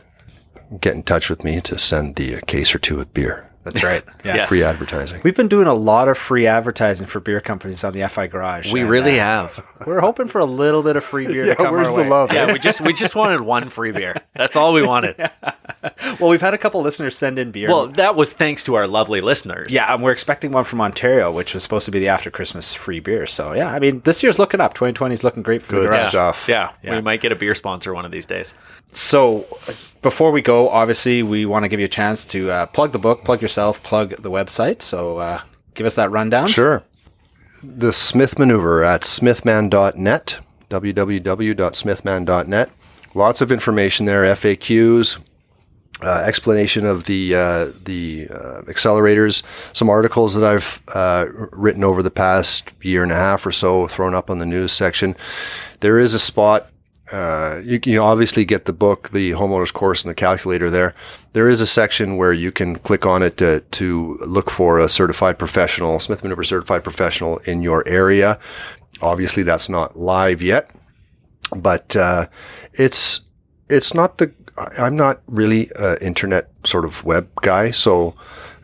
[0.80, 3.46] get in touch with me to send the uh, case or two of beer.
[3.62, 4.02] That's right.
[4.24, 4.36] Yeah.
[4.40, 4.48] Yes.
[4.48, 5.20] Free advertising.
[5.24, 8.72] We've been doing a lot of free advertising for beer companies on the FI Garage.
[8.72, 9.64] We and, really uh, have.
[9.86, 11.46] We're hoping for a little bit of free beer.
[11.46, 12.08] to come where's our the way.
[12.08, 12.32] love?
[12.32, 14.14] Yeah, we just we just wanted one free beer.
[14.34, 15.16] That's all we wanted.
[16.18, 17.68] Well, we've had a couple listeners send in beer.
[17.68, 19.72] Well, that was thanks to our lovely listeners.
[19.72, 22.74] yeah, and we're expecting one from Ontario, which was supposed to be the after Christmas
[22.74, 23.26] free beer.
[23.26, 24.74] So yeah, I mean, this year's looking up.
[24.74, 26.08] 2020 is looking great for the Good garage.
[26.10, 26.44] stuff.
[26.48, 26.96] Yeah, Yeah.
[26.96, 28.52] we might get a beer sponsor one of these days.
[28.92, 29.46] So,
[30.02, 32.98] before we go, obviously, we want to give you a chance to uh, plug the
[32.98, 34.82] book, plug yourself, plug the website.
[34.82, 35.40] So, uh,
[35.74, 36.48] give us that rundown.
[36.48, 36.82] Sure.
[37.62, 40.38] The Smith Maneuver at smithman.net,
[40.70, 42.70] www.smithman.net.
[43.14, 45.18] Lots of information there, FAQs,
[46.02, 49.42] uh, explanation of the uh, the uh, accelerators,
[49.72, 53.86] some articles that I've uh, written over the past year and a half or so,
[53.88, 55.16] thrown up on the news section.
[55.80, 56.70] There is a spot.
[57.12, 60.94] Uh, you obviously get the book, the homeowners course, and the calculator there.
[61.32, 64.88] There is a section where you can click on it to, to look for a
[64.88, 68.38] certified professional, Smith Maneuver certified professional in your area.
[69.02, 70.70] Obviously, that's not live yet,
[71.56, 72.26] but uh,
[72.74, 73.20] it's
[73.68, 74.32] it's not the.
[74.78, 78.14] I'm not really an internet sort of web guy, so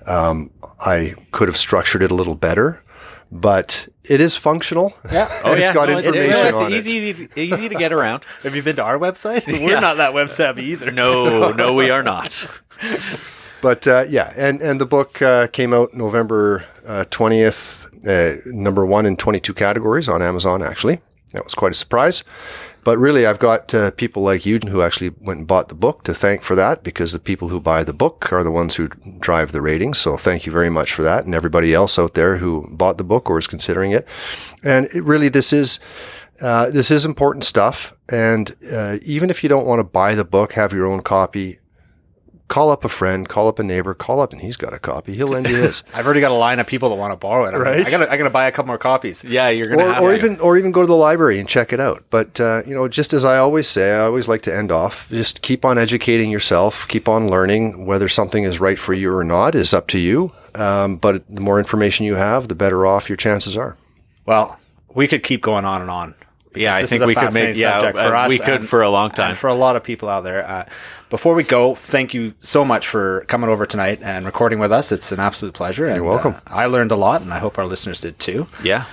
[0.06, 2.82] um, I could have structured it a little better.
[3.32, 4.96] But it is functional.
[5.10, 5.28] Yeah.
[5.44, 6.72] Oh It's yeah, got no, information it's, it.
[6.72, 8.24] it's easy easy to get around.
[8.42, 9.46] Have you been to our website?
[9.64, 10.90] We're not that web savvy either.
[10.90, 12.46] No, no, we are not.
[13.60, 16.64] But uh, yeah, and and the book uh, came out November
[17.10, 20.62] twentieth, uh, number one in twenty two categories on Amazon.
[20.62, 21.00] Actually,
[21.32, 22.22] that was quite a surprise.
[22.86, 26.04] But really, I've got uh, people like you who actually went and bought the book
[26.04, 28.86] to thank for that, because the people who buy the book are the ones who
[29.18, 29.98] drive the ratings.
[29.98, 33.02] So thank you very much for that, and everybody else out there who bought the
[33.02, 34.06] book or is considering it.
[34.62, 35.80] And it really, this is.
[36.40, 40.22] Uh, this is important stuff, and uh, even if you don't want to buy the
[40.22, 41.58] book, have your own copy
[42.48, 45.14] call up a friend, call up a neighbor, call up, and he's got a copy.
[45.14, 45.82] He'll lend you his.
[45.94, 47.54] I've already got a line of people that want to borrow it.
[47.54, 47.86] I'm like, Right.
[47.86, 49.24] I gotta, I gotta buy a couple more copies.
[49.24, 50.16] Yeah, you're gonna or, have or to.
[50.16, 52.04] even or even go to the library and check it out.
[52.10, 55.08] But uh, you know, just as I always say, I always like to end off.
[55.10, 56.86] Just keep on educating yourself.
[56.88, 57.84] Keep on learning.
[57.86, 60.32] Whether something is right for you or not is up to you.
[60.54, 63.76] Um, but the more information you have, the better off your chances are.
[64.24, 64.58] Well,
[64.94, 66.14] we could keep going on and on.
[66.56, 68.28] Yeah, I think we could make- yeah, for uh, us.
[68.28, 69.30] we could and- for a long time.
[69.30, 70.48] and for a lot of people out there.
[70.48, 70.64] Uh,
[71.10, 74.90] before we go, thank you so much for coming over tonight and recording with us.
[74.90, 75.86] It's an absolute pleasure.
[75.86, 76.34] And, You're welcome.
[76.34, 78.46] uh, I learned a lot, and I hope our listeners did too.
[78.62, 78.84] yeah.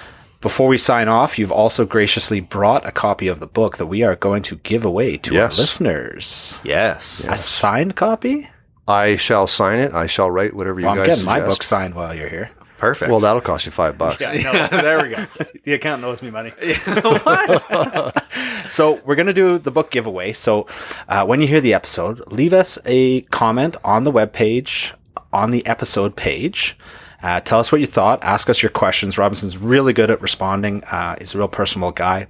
[0.41, 4.03] Before we sign off, you've also graciously brought a copy of the book that we
[4.03, 5.57] are going to give away to Yes.
[5.57, 6.59] our listeners.
[6.65, 7.23] Yes.
[7.25, 7.33] yes.
[7.33, 8.49] A signed copy?
[8.85, 9.93] I shall sign it.
[9.93, 12.51] I shall write whatever you Well, I'm guys getting my book signed while you're here.
[12.83, 13.09] Perfect.
[13.09, 14.19] Well, that'll cost you five bucks.
[14.19, 15.25] Yeah, no, there we go.
[15.63, 16.49] the account owes me money.
[16.85, 18.23] what?
[18.69, 20.33] So we're gonna do the book giveaway.
[20.33, 20.67] So
[21.07, 24.91] uh, when you hear the episode, leave us a comment on the webpage,
[25.31, 26.77] on the episode page.
[27.21, 28.21] Uh, tell us what you thought.
[28.21, 29.17] Ask us your questions.
[29.17, 30.83] Robinson's really good at responding.
[30.83, 32.27] Uh, he's a real personable guy.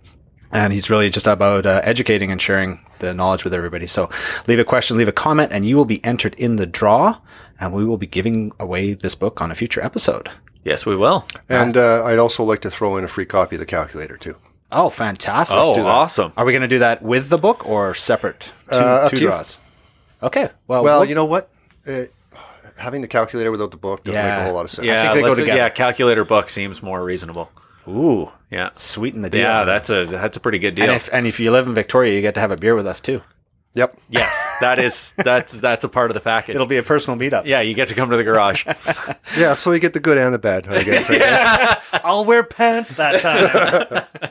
[0.52, 3.88] And he's really just about uh, educating and sharing the knowledge with everybody.
[3.88, 4.08] So
[4.46, 7.18] leave a question, leave a comment, and you will be entered in the draw.
[7.60, 10.30] And we will be giving away this book on a future episode.
[10.64, 11.26] Yes, we will.
[11.50, 14.36] And uh, I'd also like to throw in a free copy of the calculator too.
[14.72, 15.58] Oh, fantastic.
[15.60, 15.88] Oh, do that.
[15.88, 16.34] awesome.
[16.36, 18.52] Are we going to do that with the book or separate?
[18.70, 19.28] Two, Uh, up two to you.
[19.28, 19.58] draws.
[20.24, 20.50] Okay.
[20.68, 21.50] Well, Well, we'll- you know what?
[21.88, 22.04] Uh,
[22.78, 24.30] having the calculator without the book doesn't Yeah.
[24.32, 24.88] make a whole lot of sense.
[24.88, 25.58] Yeah, think they go let's- together.
[25.60, 25.70] yeah.
[25.70, 27.52] Calculator book seems more reasonable.
[27.88, 29.42] ooh, Yeah, sweeten the deal.
[29.42, 29.64] yeah.
[29.66, 30.86] That's a that's a pretty good deal.
[30.86, 32.88] and if and if you live in Victoria, you get to have a beer with
[32.88, 33.22] us too.
[33.76, 33.98] Yep.
[34.10, 36.54] yes, that is that's that's a part of the package.
[36.56, 37.46] It'll be a personal meetup.
[37.46, 38.66] yeah, you get to come to the garage.
[39.38, 41.10] Yeah, so you get the good and the bad, I guess.
[41.10, 41.78] I guess.
[42.04, 44.30] I'll wear pants that time.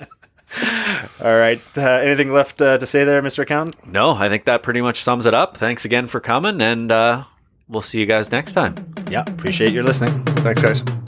[1.20, 1.60] All right.
[1.76, 3.40] Uh, anything left uh, to say there, Mr.
[3.42, 3.84] Accountant?
[3.86, 5.56] no, I think that pretty much sums it up.
[5.56, 7.24] Thanks again for coming, and uh,
[7.68, 8.74] we'll see you guys next time.
[9.10, 9.24] Yeah.
[9.26, 10.22] Appreciate your listening.
[10.24, 11.01] Thanks, guys.